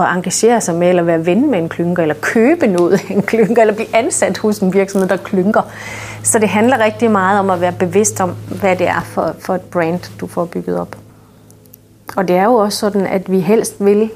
[0.00, 3.22] at engagere sig med, eller være ven med en klynker, eller købe noget af en
[3.22, 5.62] klynker, eller blive ansat hos en virksomhed, der klynker.
[6.22, 9.54] Så det handler rigtig meget om at være bevidst om, hvad det er for, for
[9.54, 10.96] et brand, du får bygget op.
[12.16, 14.10] Og det er jo også sådan, at vi helst vil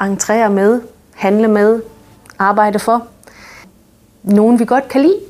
[0.00, 0.80] entrere med,
[1.14, 1.82] handle med,
[2.38, 3.06] arbejde for.
[4.26, 5.20] Nogen vi godt kan lide.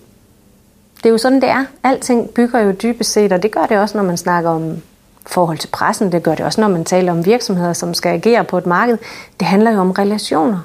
[0.97, 1.65] Det er jo sådan, det er.
[1.83, 4.83] Alting bygger jo dybest set, og det gør det også, når man snakker om
[5.27, 6.13] forhold til pressen.
[6.13, 8.99] Det gør det også, når man taler om virksomheder, som skal agere på et marked.
[9.41, 10.59] Det handler jo om relationer.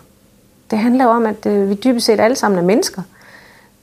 [0.71, 3.01] Det handler jo om, at øh, vi dybest set alle sammen er mennesker.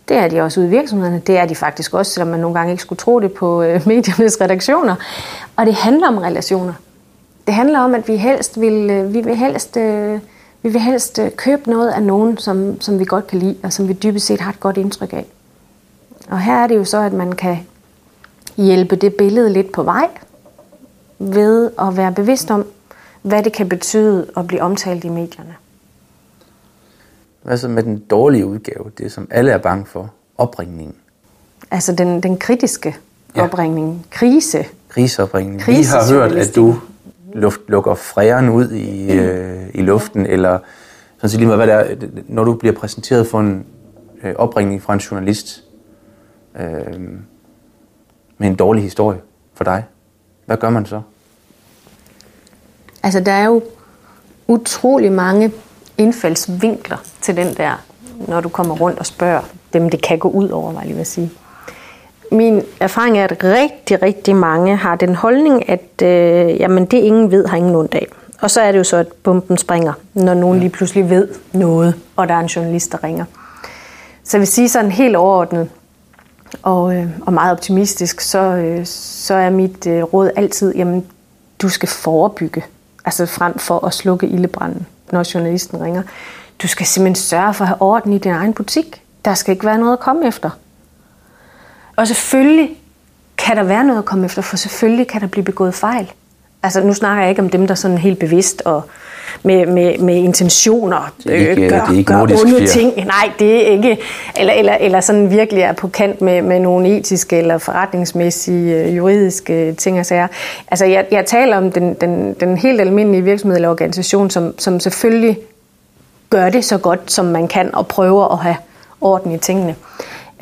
[0.09, 1.23] Det er de også ude i virksomhederne.
[1.27, 3.87] Det er de faktisk også, selvom man nogle gange ikke skulle tro det på øh,
[3.89, 4.95] mediernes redaktioner.
[5.57, 6.73] Og det handler om relationer.
[7.47, 10.21] Det handler om, at vi helst vil, øh, vi vil helst, øh,
[10.63, 13.73] vi vil helst øh, købe noget af nogen, som, som vi godt kan lide, og
[13.73, 15.27] som vi dybest set har et godt indtryk af.
[16.29, 17.59] Og her er det jo så, at man kan
[18.57, 20.09] hjælpe det billede lidt på vej,
[21.19, 22.67] ved at være bevidst om,
[23.23, 25.55] hvad det kan betyde at blive omtalt i medierne.
[27.43, 30.95] Hvad så med den dårlige udgave, det som alle er bange for, opringningen?
[31.71, 32.97] Altså den, den kritiske
[33.37, 33.45] ja.
[33.45, 34.65] opringning, krise.
[34.89, 35.67] Kriseopringning.
[35.67, 36.77] Vi har hørt, at du
[37.39, 40.59] luft, lukker fræren ud i, øh, i luften, eller
[41.17, 43.67] sådan set lige meget, hvad det er, når du bliver præsenteret for en
[44.23, 45.65] øh, opringning fra en journalist
[46.61, 47.01] øh,
[48.39, 49.21] med en dårlig historie
[49.55, 49.85] for dig.
[50.47, 51.01] Hvad gør man så?
[53.03, 53.63] Altså, der er jo
[54.49, 55.53] utrolig mange
[55.99, 57.85] indfaldsvinkler til den der,
[58.29, 60.97] når du kommer rundt og spørger dem, det kan gå ud over, var jeg lige
[60.97, 61.31] vil sige.
[62.33, 67.31] Min erfaring er, at rigtig, rigtig mange har den holdning, at øh, jamen, det ingen
[67.31, 68.07] ved, har ingen ondt af.
[68.41, 71.95] Og så er det jo så, at bomben springer, når nogen lige pludselig ved noget,
[72.17, 73.25] og der er en journalist, der ringer.
[74.25, 75.69] Så jeg vil sige sådan helt overordnet,
[76.63, 81.07] og, øh, og meget optimistisk, så, øh, så er mit øh, råd altid, jamen,
[81.63, 82.65] du skal forebygge,
[83.05, 86.03] altså frem for at slukke ildebranden, når journalisten ringer.
[86.63, 89.03] Du skal simpelthen sørge for at have orden i din egen butik.
[89.25, 90.51] Der skal ikke være noget at komme efter.
[91.99, 92.71] Og selvfølgelig
[93.39, 96.13] kan der være noget at komme efter, for selvfølgelig kan der blive begået fejl.
[96.63, 98.83] Altså nu snakker jeg ikke om dem, der sådan helt bevidst og
[99.43, 102.67] med, med, med intentioner det er ikke, øh, gør, det er ikke gør onde fjer.
[102.67, 102.97] ting.
[102.97, 103.99] Nej, det er ikke.
[104.37, 108.97] Eller, eller, eller sådan virkelig er på kant med, med nogle etiske eller forretningsmæssige øh,
[108.97, 110.29] juridiske ting og sager.
[110.71, 114.81] Altså jeg, jeg taler om den, den, den helt almindelige virksomhed eller organisation, som, som
[114.81, 115.39] selvfølgelig
[116.31, 118.57] gør det så godt, som man kan, og prøver at have
[119.01, 119.75] orden i tingene.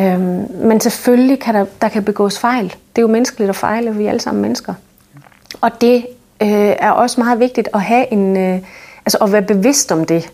[0.00, 2.68] Øhm, men selvfølgelig kan der, der kan begås fejl.
[2.68, 4.74] Det er jo menneskeligt at fejle, vi er alle sammen mennesker.
[5.60, 6.06] Og det
[6.42, 8.58] øh, er også meget vigtigt at have en, øh,
[9.06, 10.32] altså at være bevidst om det.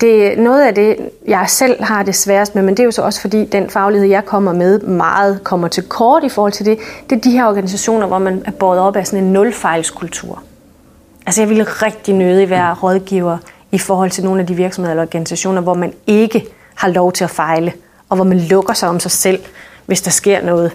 [0.00, 2.90] Det er noget af det, jeg selv har det sværest med, men det er jo
[2.90, 6.66] så også fordi, den faglighed, jeg kommer med, meget kommer til kort i forhold til
[6.66, 6.78] det.
[7.10, 10.42] Det er de her organisationer, hvor man er båret op af sådan en nulfejlskultur.
[11.26, 13.38] Altså jeg ville rigtig nødig være rådgiver
[13.72, 17.24] i forhold til nogle af de virksomheder eller organisationer, hvor man ikke har lov til
[17.24, 17.72] at fejle,
[18.08, 19.38] og hvor man lukker sig om sig selv,
[19.86, 20.72] hvis der sker noget.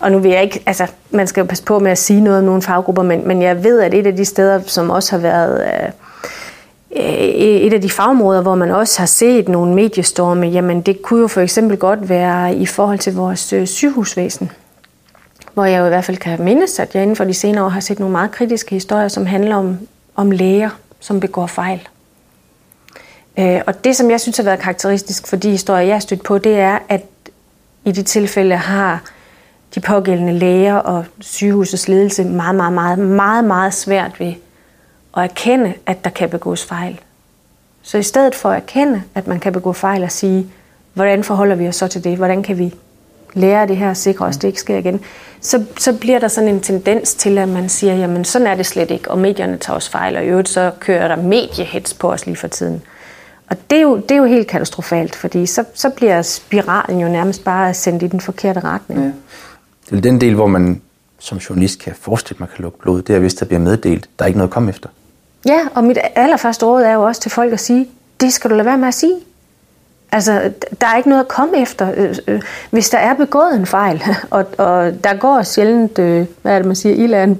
[0.00, 2.38] Og nu vil jeg ikke, altså man skal jo passe på med at sige noget
[2.38, 5.18] om nogle faggrupper, men, men jeg ved, at et af de steder, som også har
[5.18, 5.90] været øh,
[6.96, 7.02] øh,
[7.38, 11.28] et af de fagområder, hvor man også har set nogle mediestorme, jamen det kunne jo
[11.28, 14.52] for eksempel godt være i forhold til vores øh, sygehusvæsen.
[15.54, 17.68] Hvor jeg jo i hvert fald kan mindes, at jeg inden for de senere år
[17.68, 19.78] har set nogle meget kritiske historier, som handler om,
[20.16, 20.70] om læger,
[21.00, 21.88] som begår fejl.
[23.38, 26.22] Øh, og det, som jeg synes har været karakteristisk for de historier, jeg har stødt
[26.22, 27.02] på, det er, at
[27.84, 29.02] i de tilfælde har
[29.74, 34.34] de pågældende læger og sygehusets ledelse meget, meget, meget, meget, meget svært ved
[35.16, 37.00] at erkende, at der kan begås fejl.
[37.82, 40.46] Så i stedet for at erkende, at man kan begå fejl og sige,
[40.94, 42.16] hvordan forholder vi os så til det?
[42.16, 42.74] Hvordan kan vi
[43.34, 45.00] lære det her og sikre os, det ikke sker igen?
[45.40, 48.66] Så, så bliver der sådan en tendens til, at man siger, jamen sådan er det
[48.66, 52.12] slet ikke, og medierne tager os fejl, og i øvrigt så kører der mediehets på
[52.12, 52.82] os lige for tiden.
[53.50, 57.08] Og det er jo, det er jo helt katastrofalt, fordi så, så bliver spiralen jo
[57.08, 59.00] nærmest bare sendt i den forkerte retning.
[59.00, 59.10] Ja.
[59.90, 60.82] Det er den del, hvor man
[61.18, 63.02] som journalist kan forestille, at man kan lukke blod.
[63.02, 64.88] Det er, hvis der bliver meddelt, der er ikke noget at komme efter.
[65.46, 67.88] Ja, og mit allerførste råd er jo også til folk at sige,
[68.20, 69.14] det skal du lade være med at sige.
[70.12, 71.92] Altså, der er ikke noget at komme efter.
[71.96, 76.52] Øh, øh, hvis der er begået en fejl, og, og der går sjældent, øh, hvad
[76.54, 77.38] er det, man siger, ild er en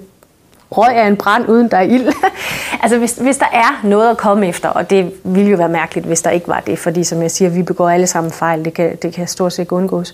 [0.71, 2.13] røg af en brand, uden der er ild.
[2.83, 6.07] altså hvis, hvis der er noget at komme efter, og det ville jo være mærkeligt,
[6.07, 8.75] hvis der ikke var det, fordi som jeg siger, vi begår alle sammen fejl, det
[8.75, 10.13] kan, det kan stort set undgås.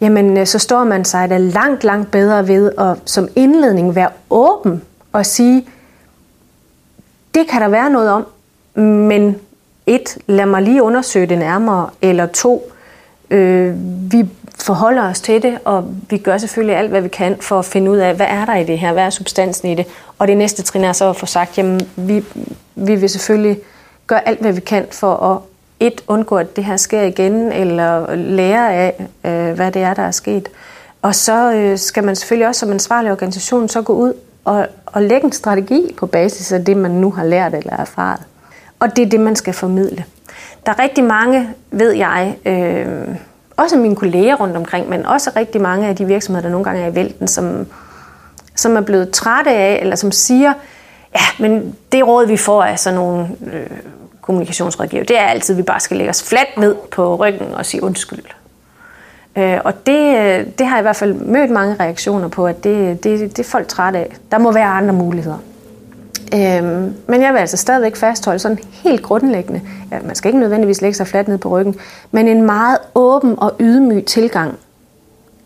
[0.00, 4.08] Jamen, øh, så står man sig da langt, langt bedre ved at som indledning være
[4.30, 4.82] åben
[5.12, 5.66] og sige,
[7.34, 8.26] det kan der være noget om,
[8.82, 9.36] men
[9.86, 12.72] et, lad mig lige undersøge det nærmere, eller to,
[13.30, 13.74] øh,
[14.12, 14.28] vi
[14.60, 17.90] forholder os til det, og vi gør selvfølgelig alt, hvad vi kan for at finde
[17.90, 19.86] ud af, hvad er der i det her, hvad er substansen i det.
[20.18, 22.24] Og det næste trin er så at få sagt, jamen vi,
[22.74, 23.58] vi vil selvfølgelig
[24.06, 25.38] gøre alt, hvad vi kan for at
[25.80, 30.02] et, undgå, at det her sker igen, eller lære af, øh, hvad det er, der
[30.02, 30.48] er sket.
[31.02, 34.12] Og så øh, skal man selvfølgelig også som ansvarlig organisation så gå ud
[34.44, 38.20] og, og lægge en strategi på basis af det, man nu har lært eller erfaret.
[38.80, 40.04] Og det er det, man skal formidle.
[40.66, 43.16] Der er rigtig mange, ved jeg, øh,
[43.56, 46.82] også mine kolleger rundt omkring, men også rigtig mange af de virksomheder, der nogle gange
[46.82, 47.66] er i vælten, som,
[48.54, 50.52] som er blevet trætte af, eller som siger,
[51.14, 53.66] ja, men det råd, vi får af sådan nogle øh,
[54.20, 57.66] kommunikationsrådgiver, det er altid, at vi bare skal lægge os fladt ned på ryggen og
[57.66, 58.24] sige undskyld.
[59.36, 62.64] Øh, og det, øh, det har jeg i hvert fald mødt mange reaktioner på, at
[62.64, 64.16] det, det, det er folk trætte af.
[64.30, 65.38] Der må være andre muligheder.
[66.32, 69.60] Øhm, men jeg vil altså stadigvæk fastholde sådan helt grundlæggende,
[69.92, 71.76] ja, man skal ikke nødvendigvis lægge sig fladt ned på ryggen,
[72.10, 74.58] men en meget åben og ydmyg tilgang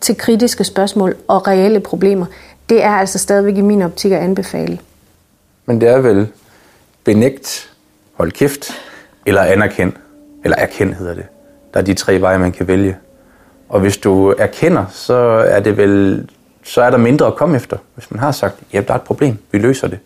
[0.01, 2.25] til kritiske spørgsmål og reelle problemer,
[2.69, 4.79] det er altså stadigvæk i min optik at anbefale.
[5.65, 6.27] Men det er vel
[7.03, 7.69] benægt,
[8.13, 8.71] hold kæft,
[9.25, 9.93] eller anerkend,
[10.43, 11.25] eller erkend hedder det.
[11.73, 12.97] Der er de tre veje, man kan vælge.
[13.69, 15.13] Og hvis du erkender, så
[15.47, 16.29] er det vel,
[16.63, 17.77] så er der mindre at komme efter.
[17.95, 19.99] Hvis man har sagt, ja, der er et problem, vi løser det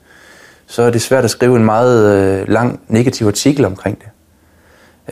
[0.73, 4.07] så er det svært at skrive en meget øh, lang negativ artikel omkring det.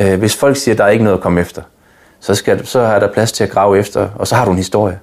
[0.01, 1.61] Øh, hvis folk siger, at der er ikke noget at komme efter,
[2.19, 4.57] så, skal, så er der plads til at grave efter, og så har du en
[4.57, 4.99] historie.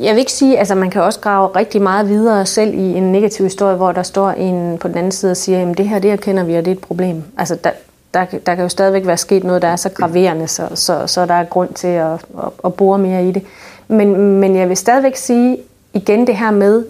[0.00, 3.12] Jeg vil ikke sige, altså man kan også grave rigtig meget videre selv i en
[3.12, 5.98] negativ historie, hvor der står en på den anden side og siger, at det her,
[5.98, 7.22] det her kender vi, og det er et problem.
[7.38, 7.70] Altså der,
[8.14, 11.26] der, der kan jo stadigvæk være sket noget, der er så graverende, så, så, så
[11.26, 12.18] der er grund til at, at,
[12.64, 13.42] at bore mere i det.
[13.88, 15.58] Men, men jeg vil stadigvæk sige
[15.94, 16.84] igen det her med,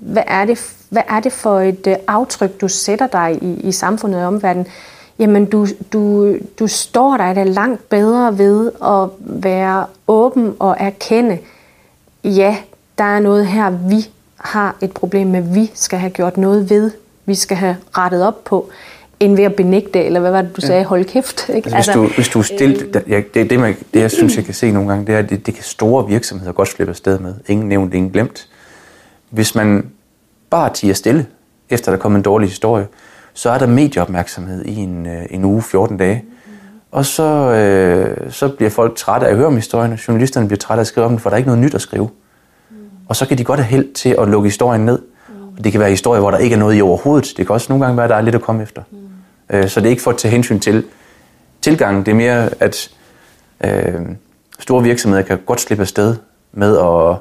[0.00, 3.72] hvad er det, hvad er det for et øh, aftryk, du sætter dig i, i
[3.72, 4.66] samfundet og omverdenen?
[5.18, 11.38] Jamen, du, du, du står dig da langt bedre ved at være åben og erkende,
[12.24, 12.56] ja,
[12.98, 16.90] der er noget her, vi har et problem med, vi skal have gjort noget ved,
[17.26, 18.70] vi skal have rettet op på,
[19.20, 21.48] end ved at benægte, eller hvad var det, du sagde, hold kæft.
[21.48, 21.74] Ikke?
[21.74, 24.36] Altså, hvis, du, hvis du er stilt, øh, ja, det, det, man, det, jeg synes,
[24.36, 26.90] jeg kan se nogle gange, det er, at det, det kan store virksomheder godt slippe
[26.90, 27.34] afsted med.
[27.48, 28.48] Ingen nævnt, ingen glemt.
[29.30, 29.90] Hvis man
[30.50, 31.26] bare tiger stille,
[31.70, 32.86] efter der kommer en dårlig historie,
[33.34, 36.24] så er der medieopmærksomhed i en, øh, en uge, 14 dage.
[36.92, 40.58] Og så, øh, så bliver folk trætte af at høre om historien, og journalisterne bliver
[40.58, 42.10] trætte af at skrive om den, for der er ikke noget nyt at skrive.
[43.08, 44.98] Og så kan de godt have held til at lukke historien ned.
[45.58, 47.32] Og det kan være historier, hvor der ikke er noget i overhovedet.
[47.36, 48.82] Det kan også nogle gange være, at der er lidt at komme efter.
[49.50, 50.84] Øh, så det er ikke for at tage hensyn til
[51.60, 52.04] tilgangen.
[52.04, 52.90] Det er mere, at
[53.64, 54.00] øh,
[54.58, 56.16] store virksomheder kan godt slippe afsted
[56.52, 57.16] med at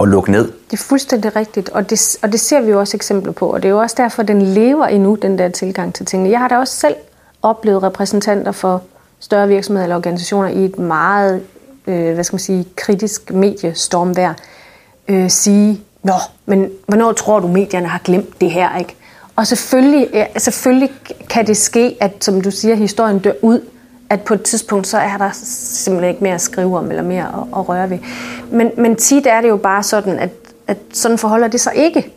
[0.00, 0.52] at lukke ned.
[0.70, 3.62] Det er fuldstændig rigtigt, og det, og det ser vi jo også eksempler på, og
[3.62, 6.30] det er jo også derfor, den lever endnu, den der tilgang til tingene.
[6.30, 6.94] Jeg har da også selv
[7.42, 8.82] oplevet repræsentanter for
[9.20, 11.42] større virksomheder eller organisationer i et meget,
[11.86, 14.34] øh, hvad skal man sige, kritisk mediestormvær
[15.08, 16.12] øh, sige, Nå,
[16.46, 18.96] men hvornår tror du, medierne har glemt det her, ikke?
[19.36, 20.90] Og selvfølgelig, ja, selvfølgelig
[21.30, 23.60] kan det ske, at som du siger, historien dør ud,
[24.10, 27.22] at på et tidspunkt, så er der simpelthen ikke mere at skrive om, eller mere
[27.22, 27.98] at, at røre ved.
[28.50, 30.30] Men, men tit er det jo bare sådan, at,
[30.66, 32.12] at sådan forholder det sig ikke.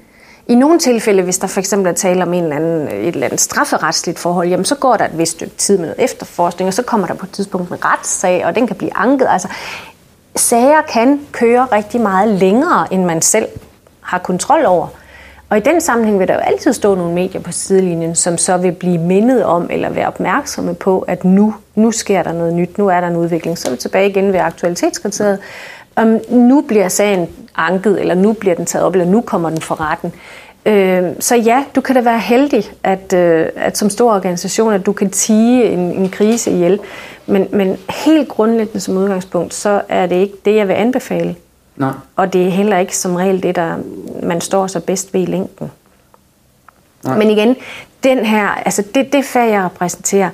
[0.47, 3.25] I nogle tilfælde, hvis der for eksempel er tale om en eller anden, et eller
[3.25, 6.73] andet strafferetsligt forhold, jamen så går der et vist stykke tid med noget efterforskning, og
[6.73, 9.27] så kommer der på et tidspunkt en retssag, og den kan blive anket.
[9.29, 9.47] Altså,
[10.35, 13.47] sager kan køre rigtig meget længere, end man selv
[14.01, 14.87] har kontrol over.
[15.53, 18.57] Og i den sammenhæng vil der jo altid stå nogle medier på sidelinjen, som så
[18.57, 22.77] vil blive mindet om eller være opmærksomme på, at nu, nu sker der noget nyt,
[22.77, 23.57] nu er der en udvikling.
[23.57, 25.39] Så er vi tilbage igen ved aktualitetskriteriet.
[25.95, 29.61] Om nu bliver sagen anket, eller nu bliver den taget op, eller nu kommer den
[29.61, 30.13] for retten.
[30.65, 34.85] Øh, så ja, du kan da være heldig, at, øh, at som stor organisation, at
[34.85, 36.79] du kan tige en, en krise ihjel.
[37.25, 41.35] Men, men helt grundlæggende som udgangspunkt, så er det ikke det, jeg vil anbefale.
[41.75, 41.91] Nej.
[42.15, 43.77] Og det er heller ikke som regel det, der
[44.23, 45.71] man står så bedst ved i længden.
[47.03, 47.17] Nej.
[47.17, 47.55] Men igen,
[48.03, 50.29] den her, altså det, det fag, jeg repræsenterer,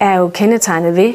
[0.00, 1.14] er jo kendetegnet ved,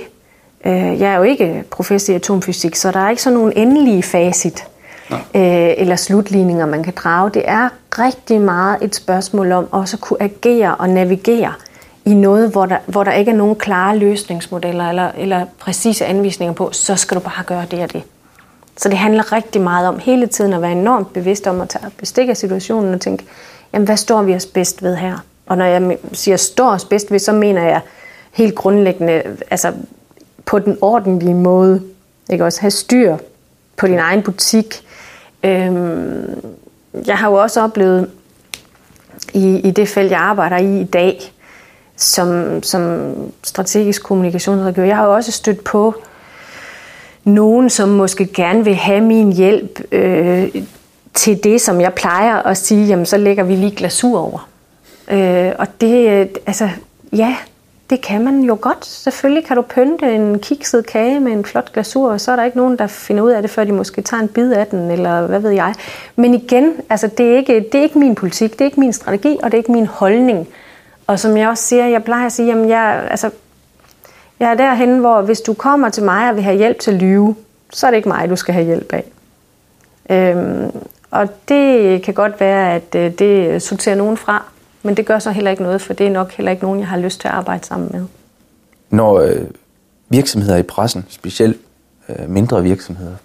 [0.66, 4.04] øh, jeg er jo ikke professor i atomfysik, så der er ikke sådan nogen endelige
[4.04, 4.68] facit
[5.12, 7.30] øh, eller slutligninger, man kan drage.
[7.34, 11.54] Det er rigtig meget et spørgsmål om også at kunne agere og navigere
[12.06, 16.54] i noget, hvor der, hvor der ikke er nogen klare løsningsmodeller eller, eller præcise anvisninger
[16.54, 18.04] på, så skal du bare gøre det og det.
[18.80, 21.86] Så det handler rigtig meget om hele tiden at være enormt bevidst om at tage
[21.98, 23.26] bestik af situationen og tænke,
[23.74, 25.18] jamen hvad står vi os bedst ved her?
[25.46, 27.82] Og når jeg siger står os bedst ved, så mener jeg
[28.32, 29.74] helt grundlæggende, altså
[30.46, 31.82] på den ordentlige måde,
[32.30, 33.18] ikke også have styr
[33.78, 34.84] på din egen butik.
[35.44, 36.54] Øhm,
[37.06, 38.10] jeg har jo også oplevet
[39.34, 41.34] i, i det felt, jeg arbejder i i dag,
[41.96, 43.14] som, som
[43.44, 45.96] strategisk kommunikationsrådgiver, jeg har jo også stødt på
[47.24, 50.56] nogen, som måske gerne vil have min hjælp øh,
[51.14, 54.50] til det, som jeg plejer at sige, jamen så lægger vi lige glasur over.
[55.12, 56.70] Øh, og det, øh, altså,
[57.14, 57.36] ja,
[57.90, 58.86] det kan man jo godt.
[58.86, 62.44] Selvfølgelig kan du pynte en kikset kage med en flot glasur, og så er der
[62.44, 64.92] ikke nogen, der finder ud af det, før de måske tager en bid af den,
[64.92, 65.74] eller hvad ved jeg.
[66.16, 68.94] Men igen, altså, det, er ikke, det er ikke min politik, det er ikke min
[68.94, 70.48] strategi, og det er ikke min holdning.
[71.08, 73.30] Og som jeg også siger, jeg plejer at sige, jamen jeg, altså,
[74.40, 76.98] jeg er derhen, hvor hvis du kommer til mig og vil have hjælp til at
[76.98, 77.36] lyve,
[77.74, 79.04] så er det ikke mig, du skal have hjælp af.
[80.10, 80.72] Øhm,
[81.12, 84.46] og det kan godt være, at øh, det sorterer nogen fra,
[84.84, 86.88] men det gør så heller ikke noget, for det er nok heller ikke nogen, jeg
[86.88, 88.06] har lyst til at arbejde sammen med.
[88.90, 89.42] Når øh,
[90.10, 91.58] virksomheder i pressen, specielt
[92.10, 93.16] øh, mindre virksomheder,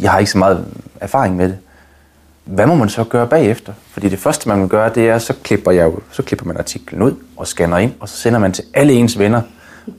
[0.00, 0.66] de har ikke så meget
[1.00, 1.58] erfaring med det,
[2.44, 3.72] hvad må man så gøre bagefter?
[3.90, 7.02] Fordi det første, man vil gøre, det er, så klipper, jeg, så klipper man artiklen
[7.02, 9.42] ud og scanner ind, og så sender man til alle ens venner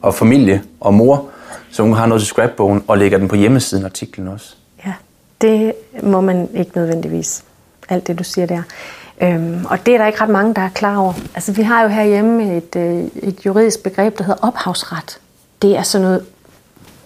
[0.01, 1.29] og familie og mor,
[1.71, 4.55] så hun har noget til scrapbogen, og lægger den på hjemmesiden artiklen også.
[4.85, 4.93] Ja,
[5.41, 5.73] det
[6.03, 7.43] må man ikke nødvendigvis.
[7.89, 8.61] Alt det, du siger der.
[9.21, 11.13] Øhm, og det er der ikke ret mange, der er klar over.
[11.35, 15.19] Altså, vi har jo herhjemme et, øh, et juridisk begreb, der hedder ophavsret.
[15.61, 16.25] Det er sådan noget,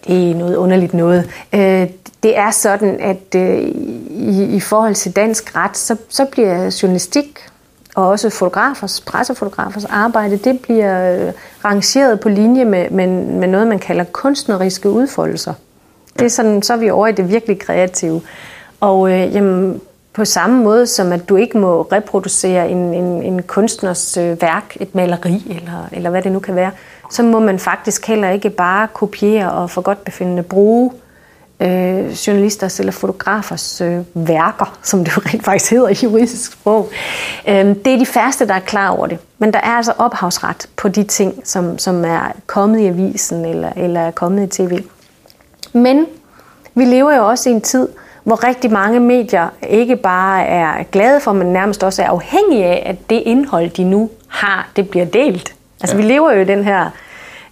[0.07, 1.29] det er noget underligt noget.
[1.53, 1.87] Øh,
[2.23, 3.59] det er sådan, at øh,
[4.09, 7.39] i, i forhold til dansk ret, så, så bliver journalistik
[7.95, 11.33] og også fotografers, pressefotografers arbejde, det bliver øh,
[11.65, 15.53] rangeret på linje med, med, med noget, man kalder kunstneriske udfoldelser.
[16.19, 18.21] Det er sådan, så er vi over i det virkelig kreative.
[18.79, 19.81] Og øh, jamen,
[20.13, 24.77] på samme måde som at du ikke må reproducere en, en, en kunstners øh, værk,
[24.79, 26.71] et maleri eller, eller hvad det nu kan være,
[27.11, 30.91] så må man faktisk heller ikke bare kopiere og for godt befindende bruge
[31.63, 36.89] øh, journalisters eller fotografers øh, værker, som det jo rent faktisk hedder i juridisk sprog.
[37.47, 39.17] Øh, det er de færreste, der er klar over det.
[39.37, 43.71] Men der er altså ophavsret på de ting, som, som er kommet i avisen eller,
[43.75, 44.79] eller er kommet i tv.
[45.73, 46.05] Men
[46.75, 47.87] vi lever jo også i en tid,
[48.23, 52.83] hvor rigtig mange medier ikke bare er glade for, men nærmest også er afhængige af,
[52.85, 55.55] at det indhold, de nu har, det bliver delt.
[55.81, 56.01] Altså ja.
[56.01, 56.89] vi lever jo i den her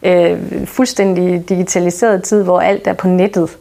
[0.04, 3.58] øh, fuldstændig digitaliserede tid, hvor alt er på nettet.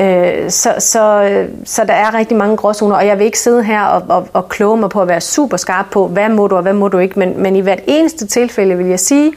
[0.00, 1.30] Øh, så, så,
[1.64, 4.48] så der er rigtig mange gråzoner, og jeg vil ikke sidde her og, og, og
[4.48, 6.98] kloge mig på at være super skarp på, hvad må du og hvad må du
[6.98, 9.32] ikke, men, men i hvert eneste tilfælde vil jeg sige,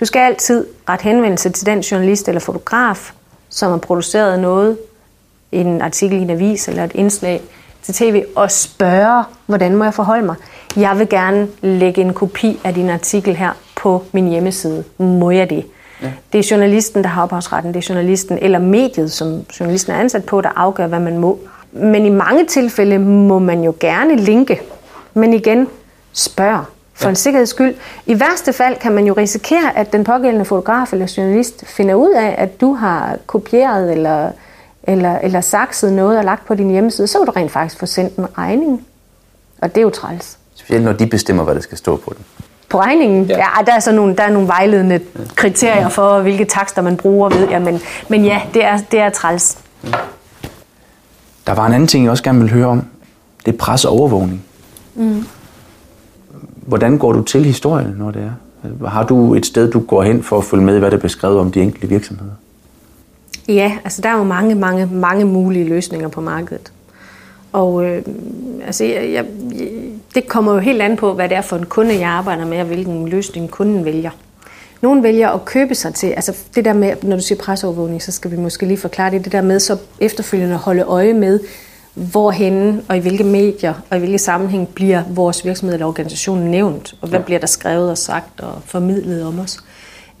[0.00, 3.12] du skal altid ret henvendelse til den journalist eller fotograf,
[3.48, 4.78] som har produceret noget,
[5.52, 7.42] en artikel i en avis eller et indslag
[7.82, 10.36] til tv, og spørge, hvordan må jeg forholde mig?
[10.76, 14.84] Jeg vil gerne lægge en kopi af din artikel her på min hjemmeside.
[14.98, 15.64] Må jeg det?
[16.02, 16.12] Ja.
[16.32, 17.74] Det er journalisten, der har ophavsretten.
[17.74, 21.38] Det er journalisten eller mediet, som journalisten er ansat på, der afgør, hvad man må.
[21.72, 24.60] Men i mange tilfælde må man jo gerne linke.
[25.14, 25.68] Men igen,
[26.12, 27.10] spørg for ja.
[27.10, 27.74] en sikkerheds skyld.
[28.06, 32.10] I værste fald kan man jo risikere, at den pågældende fotograf eller journalist finder ud
[32.10, 34.30] af, at du har kopieret eller,
[34.82, 37.06] eller, eller sakset noget og lagt på din hjemmeside.
[37.06, 38.86] Så vil du rent faktisk få sendt en regning.
[39.58, 40.38] Og det er jo træls.
[40.54, 42.24] Specielt når de bestemmer, hvad der skal stå på den.
[42.72, 43.24] På regningen?
[43.24, 45.00] Ja, ja der, er så nogle, der er nogle vejledende
[45.36, 47.62] kriterier for, hvilke takster man bruger, ved jeg.
[47.62, 49.58] Men, men ja, det er, det er træls.
[51.46, 52.84] Der var en anden ting, jeg også gerne vil høre om.
[53.46, 54.44] Det er pres og overvågning.
[54.94, 55.26] Mm.
[56.54, 58.88] Hvordan går du til historien, når det er?
[58.88, 61.38] Har du et sted, du går hen for at følge med, hvad der er beskrevet
[61.38, 62.32] om de enkelte virksomheder?
[63.48, 66.72] Ja, altså der er jo mange, mange, mange mulige løsninger på markedet.
[67.52, 68.02] Og øh,
[68.66, 69.24] altså, jeg, jeg,
[70.14, 72.60] det kommer jo helt an på, hvad det er for en kunde, jeg arbejder med,
[72.60, 74.10] og hvilken løsning kunden vælger.
[74.80, 78.12] Nogle vælger at købe sig til, altså det der med, når du siger presseovervågning, så
[78.12, 81.40] skal vi måske lige forklare det, det der med så efterfølgende at holde øje med,
[81.94, 86.94] hvorhenne og i hvilke medier og i hvilke sammenhæng bliver vores virksomhed eller organisation nævnt,
[87.00, 87.24] og hvad ja.
[87.24, 89.58] bliver der skrevet og sagt og formidlet om os.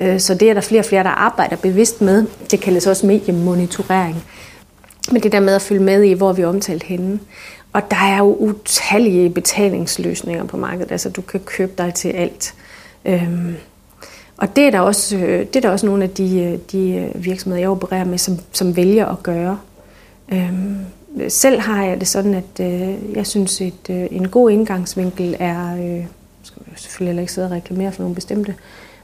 [0.00, 2.26] Øh, så det er der flere og flere, der arbejder bevidst med.
[2.50, 4.24] Det kaldes også mediemonitorering.
[5.10, 7.20] Men det der med at følge med i, hvor vi er omtalt henne.
[7.72, 10.92] Og der er jo utallige betalingsløsninger på markedet.
[10.92, 12.54] Altså, du kan købe dig til alt.
[13.04, 13.54] Øhm,
[14.36, 16.90] og det er der også, øh, det er der også nogle af de, øh, de
[16.90, 19.58] øh, virksomheder, jeg opererer med, som, som vælger at gøre.
[20.32, 20.76] Øhm,
[21.28, 25.74] selv har jeg det sådan, at øh, jeg synes, at øh, en god indgangsvinkel er,
[25.74, 26.04] øh,
[26.42, 28.54] skal man jo selvfølgelig heller ikke sidde og reklamere for nogle bestemte,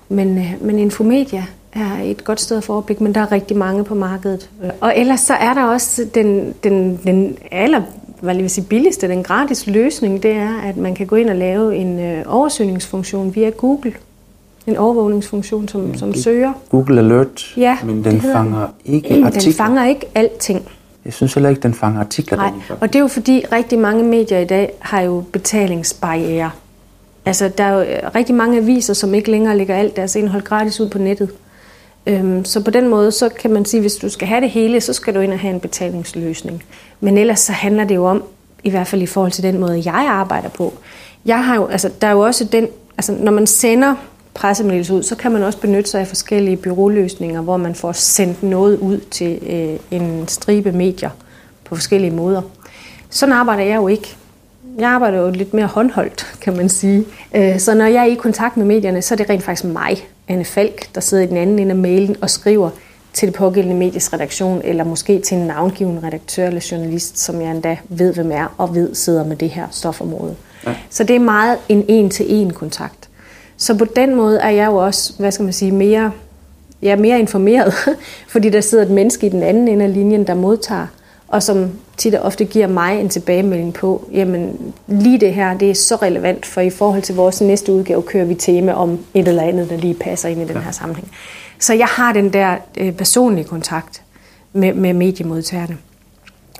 [0.08, 1.44] men, øh, men Infomedia
[1.80, 4.50] er et godt sted at få overblik, men der er rigtig mange på markedet.
[4.80, 7.82] Og ellers så er der også den, den, den aller
[8.20, 11.30] hvad jeg vil sige, billigste, den gratis løsning, det er, at man kan gå ind
[11.30, 13.92] og lave en øh, oversøgningsfunktion via Google.
[14.66, 16.52] En overvågningsfunktion, som, som søger.
[16.70, 19.30] Google Alert, ja, men den fanger ikke artikler.
[19.30, 20.68] Den fanger ikke alting.
[21.04, 22.36] Jeg synes heller ikke, den fanger artikler.
[22.36, 26.50] Nej, og det er jo fordi rigtig mange medier i dag har jo betalingsbarriere.
[27.24, 30.42] Altså, der er jo øh, rigtig mange aviser, som ikke længere lægger alt deres indhold
[30.42, 31.30] gratis ud på nettet.
[32.08, 34.50] Øhm, så på den måde, så kan man sige, at hvis du skal have det
[34.50, 36.62] hele, så skal du ind og have en betalingsløsning.
[37.00, 38.22] Men ellers så handler det jo om,
[38.64, 40.74] i hvert fald i forhold til den måde, jeg arbejder på.
[41.24, 43.94] Jeg har jo, altså, der er jo også den, altså, når man sender
[44.34, 48.42] pressemeddelelse ud, så kan man også benytte sig af forskellige byråløsninger, hvor man får sendt
[48.42, 51.10] noget ud til øh, en stribe medier
[51.64, 52.42] på forskellige måder.
[53.10, 54.16] Sådan arbejder jeg jo ikke.
[54.78, 57.04] Jeg arbejder jo lidt mere håndholdt, kan man sige.
[57.34, 60.08] Øh, så når jeg er i kontakt med medierne, så er det rent faktisk mig,
[60.28, 62.70] Anne Falk, der sidder i den anden ende af mailen og skriver
[63.12, 67.50] til det pågældende medies redaktion, eller måske til en navngiven redaktør eller journalist, som jeg
[67.50, 70.36] endda ved, hvem er, og ved sidder med det her stofområde.
[70.66, 70.74] Ja.
[70.90, 73.08] Så det er meget en en-til-en kontakt.
[73.56, 76.12] Så på den måde er jeg jo også, hvad skal man sige, mere,
[76.82, 77.74] jeg er mere informeret,
[78.32, 80.86] fordi der sidder et menneske i den anden ende af linjen, der modtager,
[81.28, 85.70] og som tit og ofte giver mig en tilbagemelding på, jamen lige det her, det
[85.70, 89.28] er så relevant, for i forhold til vores næste udgave kører vi tema om et
[89.28, 91.10] eller andet, der lige passer ind i den her sammenhæng.
[91.58, 94.02] Så jeg har den der øh, personlige kontakt
[94.52, 95.78] med, med mediemodtagerne.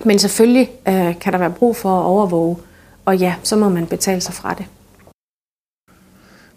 [0.05, 2.57] Men selvfølgelig øh, kan der være brug for at overvåge,
[3.05, 4.65] og ja, så må man betale sig fra det.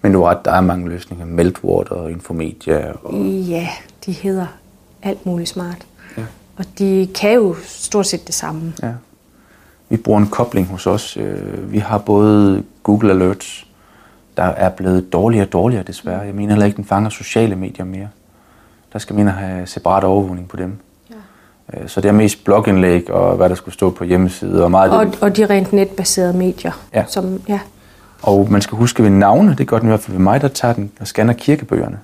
[0.02, 1.26] Men du har ret, der er mange løsninger.
[1.26, 2.92] Meltwater og Infomedia.
[3.04, 3.14] Og...
[3.24, 3.68] Ja,
[4.06, 4.46] de hedder
[5.02, 5.86] alt muligt smart.
[6.62, 8.72] Og de kan jo stort set det samme.
[8.82, 8.92] Ja.
[9.88, 11.16] Vi bruger en kobling hos os.
[11.16, 13.66] Øh, vi har både Google Alerts,
[14.36, 16.20] der er blevet dårligere og dårligere desværre.
[16.20, 18.08] Jeg mener heller ikke, den fanger sociale medier mere.
[18.92, 20.76] Der skal man have separat overvågning på dem.
[21.10, 21.80] Ja.
[21.80, 24.64] Øh, så det er mest blogindlæg og hvad der skulle stå på hjemmeside.
[24.64, 26.72] Og, meget og, det, og de rent netbaserede medier.
[26.94, 27.04] Ja.
[27.08, 27.60] Som, ja.
[28.22, 30.48] Og man skal huske ved navne, det gør den i hvert fald ved mig, der
[30.48, 31.98] tager den og scanner kirkebøgerne.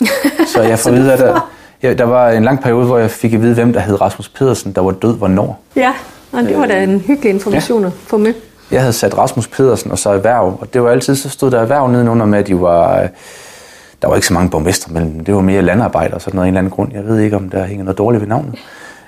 [0.54, 1.50] så jeg får vide, at der,
[1.82, 4.28] ja, der var en lang periode, hvor jeg fik at vide, hvem der hed Rasmus
[4.28, 5.62] Pedersen, der var død hvornår.
[5.76, 5.92] Ja,
[6.32, 7.86] og det var da en hyggelig information ja.
[7.86, 8.34] at få med.
[8.70, 11.60] Jeg havde sat Rasmus Pedersen og så erhverv, og det var altid, så stod der
[11.60, 13.08] erhverv nedenunder med, at de var,
[14.02, 16.54] der var ikke så mange borgmestre, men det var mere landarbejder og sådan noget en
[16.54, 16.92] eller anden grund.
[16.92, 18.54] Jeg ved ikke, om der hænger noget dårligt ved navnet.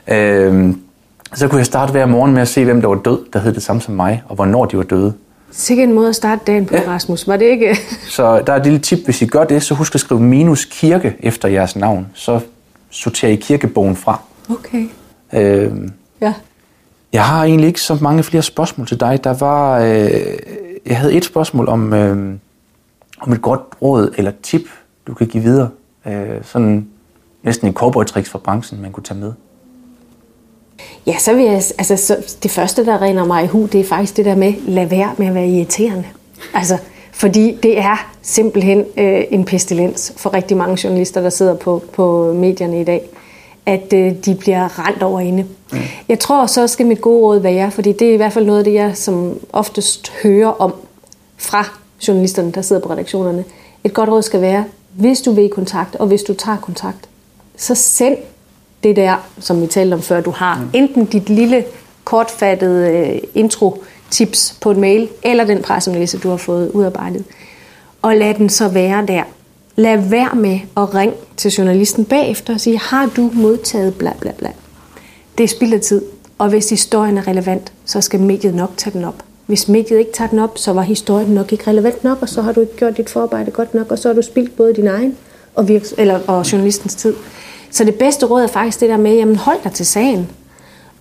[0.08, 0.80] Øhm,
[1.34, 3.52] så kunne jeg starte hver morgen med at se, hvem der var død, der hed
[3.52, 5.12] det samme som mig, og hvornår de var døde.
[5.50, 6.82] Sikke en måde at starte dagen på, ja.
[6.86, 7.28] Rasmus.
[7.28, 7.76] Var det ikke?
[8.08, 8.98] så der er et lille tip.
[9.04, 12.06] Hvis I gør det, så husk at skrive minus kirke efter jeres navn.
[12.14, 12.40] Så
[12.92, 14.20] sorterer I kirkebogen fra.
[14.50, 14.88] Okay.
[15.32, 16.34] Øhm, ja.
[17.12, 19.24] Jeg har egentlig ikke så mange flere spørgsmål til dig.
[19.24, 20.10] Der var, øh,
[20.86, 22.34] jeg havde et spørgsmål om, øh,
[23.20, 24.62] om et godt råd eller tip,
[25.06, 25.68] du kan give videre.
[26.06, 26.88] Øh, sådan
[27.42, 29.32] næsten en cowboy fra branchen, man kunne tage med.
[31.06, 33.84] Ja, så vil jeg, altså, så det første, der regner mig i hu, det er
[33.84, 36.04] faktisk det der med, lad være med at være irriterende.
[36.54, 36.78] Altså,
[37.12, 42.32] fordi det er simpelthen øh, en pestilens for rigtig mange journalister, der sidder på, på
[42.32, 43.08] medierne i dag,
[43.66, 45.42] at øh, de bliver rent over inde.
[45.72, 45.78] Mm.
[46.08, 48.58] Jeg tror, så skal mit gode råd være, fordi det er i hvert fald noget
[48.58, 50.74] af det, jeg som oftest hører om
[51.36, 51.68] fra
[52.08, 53.44] journalisterne, der sidder på redaktionerne.
[53.84, 57.08] Et godt råd skal være, hvis du vil i kontakt, og hvis du tager kontakt,
[57.56, 58.16] så send
[58.82, 60.58] det der, som vi talte om før, du har.
[60.58, 60.68] Mm.
[60.72, 61.64] Enten dit lille
[62.04, 63.18] kortfattede øh,
[64.12, 67.24] tips på en mail, eller den pressemeddelelse, du har fået udarbejdet.
[68.02, 69.22] Og lad den så være der.
[69.76, 74.32] Lad være med at ringe til journalisten bagefter og sige, har du modtaget bla bla
[74.38, 74.48] bla.
[75.38, 76.02] Det er spild af tid.
[76.38, 79.22] Og hvis historien er relevant, så skal mediet nok tage den op.
[79.46, 82.42] Hvis mediet ikke tager den op, så var historien nok ikke relevant nok, og så
[82.42, 84.86] har du ikke gjort dit forarbejde godt nok, og så har du spildt både din
[84.86, 85.16] egen
[85.54, 87.14] og, virks- eller, og journalistens tid.
[87.70, 90.28] Så det bedste råd er faktisk det der med, jamen hold dig til sagen.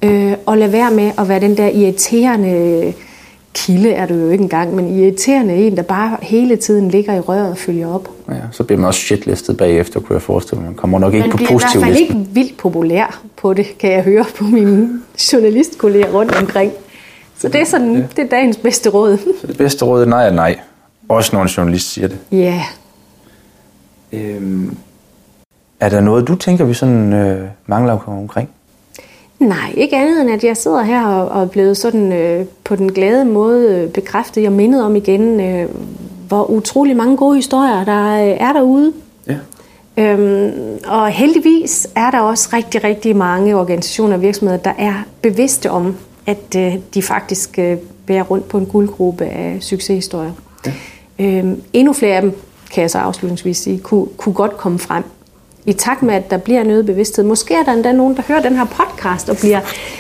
[0.04, 2.94] Øh, og lad være med at være den der irriterende
[3.54, 7.20] kilde er du jo ikke engang, men irriterende en, der bare hele tiden ligger i
[7.20, 8.10] røret og følger op.
[8.30, 10.70] Ja, så bliver man også shitlistet bagefter, kunne jeg forestille mig.
[10.70, 12.20] Man kommer nok ikke Man på bliver i hvert positiv fald listen.
[12.20, 14.90] ikke vildt populær på det, kan jeg høre på mine
[15.34, 16.72] journalistkolleger rundt omkring.
[17.38, 19.18] Så det er sådan, det er dagens bedste råd.
[19.42, 20.60] Så det bedste råd er nej og nej.
[21.10, 22.18] Også når en journalist siger det.
[22.32, 22.64] Ja,
[24.14, 24.78] Øhm,
[25.80, 28.50] er der noget, du tænker, vi sådan øh, mangler omkring?
[29.42, 32.76] Nej, ikke andet end at jeg sidder her og, og er blevet sådan øh, på
[32.76, 34.44] den glade måde øh, bekræftet.
[34.44, 35.70] Jeg mindet om igen, øh,
[36.28, 38.94] hvor utrolig mange gode historier, der øh, er derude.
[39.28, 39.38] Ja.
[39.98, 40.52] Øhm,
[40.88, 45.96] og heldigvis er der også rigtig, rigtig mange organisationer og virksomheder, der er bevidste om,
[46.26, 50.32] at øh, de faktisk øh, bærer rundt på en guldgruppe af succeshistorier.
[50.66, 50.74] Ja.
[51.20, 52.38] Øhm, endnu flere af dem,
[52.74, 55.04] kan jeg så afslutningsvis sige, kunne, kunne godt komme frem.
[55.66, 57.26] I takt med, at der bliver en øget bevidsthed.
[57.26, 59.60] Måske er der endda nogen, der hører den her podcast og bliver,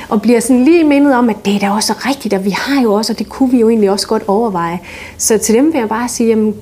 [0.10, 2.82] og bliver sådan lige mindet om, at det er da også rigtigt, og vi har
[2.82, 4.80] jo også, og det kunne vi jo egentlig også godt overveje.
[5.18, 6.56] Så til dem vil jeg bare sige, jamen,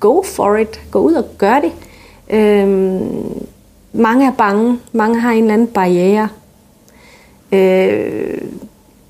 [0.00, 0.80] go for it.
[0.90, 1.72] Gå ud og gør det.
[2.30, 3.08] Øhm,
[3.92, 4.78] mange er bange.
[4.92, 6.28] Mange har en eller anden barriere.
[7.52, 8.38] Øh,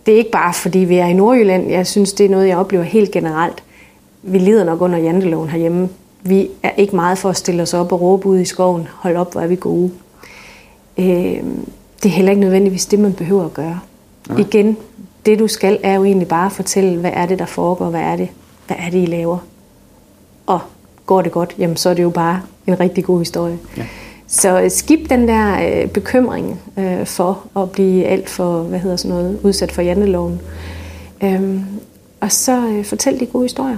[0.07, 1.70] det er ikke bare, fordi vi er i Nordjylland.
[1.70, 3.62] Jeg synes, det er noget, jeg oplever helt generelt.
[4.22, 5.89] Vi lider nok under janteloven herhjemme.
[6.29, 8.89] Vi er ikke meget for at stille os op og råbe ud i skoven.
[8.95, 9.91] Hold op, hvor er vi gode.
[10.99, 11.07] Øh,
[12.03, 13.81] det er heller ikke nødvendigvis det, man behøver at gøre.
[14.29, 14.39] Nej.
[14.39, 14.76] Igen,
[15.26, 18.01] det du skal, er jo egentlig bare at fortælle, hvad er det, der foregår, hvad
[18.01, 18.29] er det,
[18.66, 19.39] hvad er det, I laver.
[20.47, 20.61] Og
[21.07, 23.59] går det godt, jamen så er det jo bare en rigtig god historie.
[23.76, 23.87] Ja.
[24.26, 28.97] Så øh, skib den der øh, bekymring øh, for at blive alt for, hvad hedder
[28.97, 30.41] sådan noget, udsat for janteloven.
[31.22, 31.64] Øhm,
[32.20, 33.76] og så øh, fortæl de gode historier.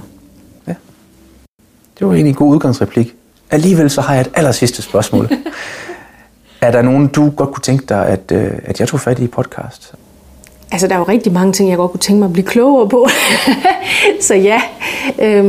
[2.01, 3.15] Det var egentlig en god udgangsreplik.
[3.51, 5.29] Alligevel så har jeg et aller sidste spørgsmål.
[6.61, 9.23] er der nogen, du godt kunne tænke dig, at, øh, at jeg tog fat i
[9.23, 9.93] i podcast?
[10.71, 12.89] Altså, der er jo rigtig mange ting, jeg godt kunne tænke mig at blive klogere
[12.89, 13.07] på.
[14.27, 14.61] så ja,
[15.21, 15.45] øhm,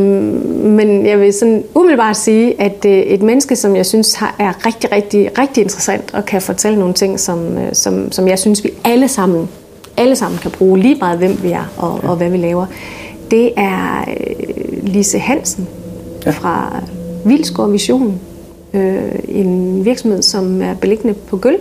[0.64, 4.66] men jeg vil sådan umiddelbart sige, at øh, et menneske, som jeg synes har, er
[4.66, 8.64] rigtig, rigtig, rigtig interessant og kan fortælle nogle ting, som, øh, som, som jeg synes,
[8.64, 9.48] vi alle sammen,
[9.96, 12.66] alle sammen kan bruge lige meget, hvem vi er og, og hvad vi laver,
[13.30, 15.68] det er øh, Lise Hansen
[16.26, 16.30] ja.
[16.30, 16.82] fra
[17.24, 18.20] Vildskov Vision.
[18.74, 21.58] Øh, en virksomhed, som er beliggende på Gøl.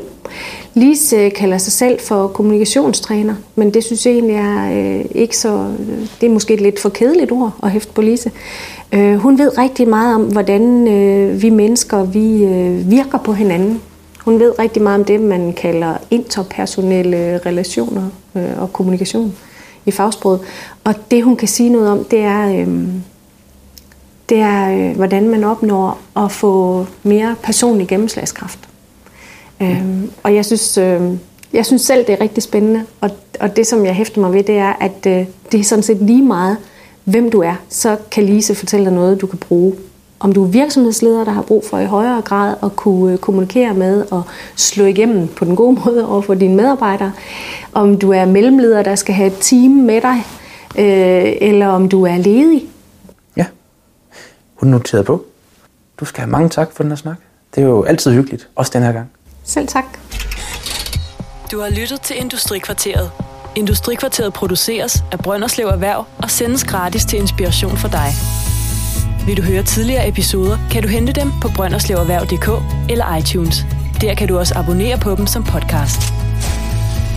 [0.74, 5.38] Lise øh, kalder sig selv for kommunikationstræner, men det synes jeg egentlig er øh, ikke
[5.38, 5.49] så...
[5.80, 8.32] Øh, det er måske et lidt for kedeligt ord at hæfte på Lise.
[8.91, 13.82] Øh, hun ved rigtig meget om, hvordan øh, vi mennesker vi øh, virker på hinanden.
[14.26, 18.03] Hun ved rigtig meget om det, man kalder interpersonelle relationer
[18.36, 19.34] øh, og kommunikation
[19.86, 20.39] i fagsproget.
[20.84, 22.59] Og det, hun kan sige noget om, det er...
[22.59, 22.88] Øh,
[24.32, 28.59] det er, øh, hvordan man opnår at få mere personlig gennemslagskraft.
[29.61, 31.01] Øhm, og jeg synes, øh,
[31.53, 32.84] jeg synes selv, det er rigtig spændende.
[33.01, 33.09] Og,
[33.39, 35.97] og det, som jeg hæfter mig ved, det er, at øh, det er sådan set
[35.97, 36.57] lige meget,
[37.03, 37.55] hvem du er.
[37.69, 39.73] Så kan Lise fortælle dig noget, du kan bruge.
[40.19, 43.73] Om du er virksomhedsleder, der har brug for i højere grad at kunne øh, kommunikere
[43.73, 44.23] med og
[44.55, 47.11] slå igennem på den gode måde over for dine medarbejdere.
[47.73, 50.23] Om du er mellemleder, der skal have et team med dig.
[50.77, 52.63] Øh, eller om du er ledig.
[54.62, 55.26] Hun noterede på.
[55.99, 57.16] Du skal have mange tak for den her snak.
[57.55, 59.12] Det er jo altid hyggeligt, også den her gang.
[59.43, 59.84] Selv tak.
[61.51, 63.12] Du har lyttet til Industrikvarteret.
[63.55, 68.09] Industrikvarteret produceres af Brønderslev Erhverv og sendes gratis til inspiration for dig.
[69.26, 72.49] Vil du høre tidligere episoder, kan du hente dem på brønderslevererhverv.dk
[72.91, 73.66] eller iTunes.
[74.01, 76.20] Der kan du også abonnere på dem som podcast.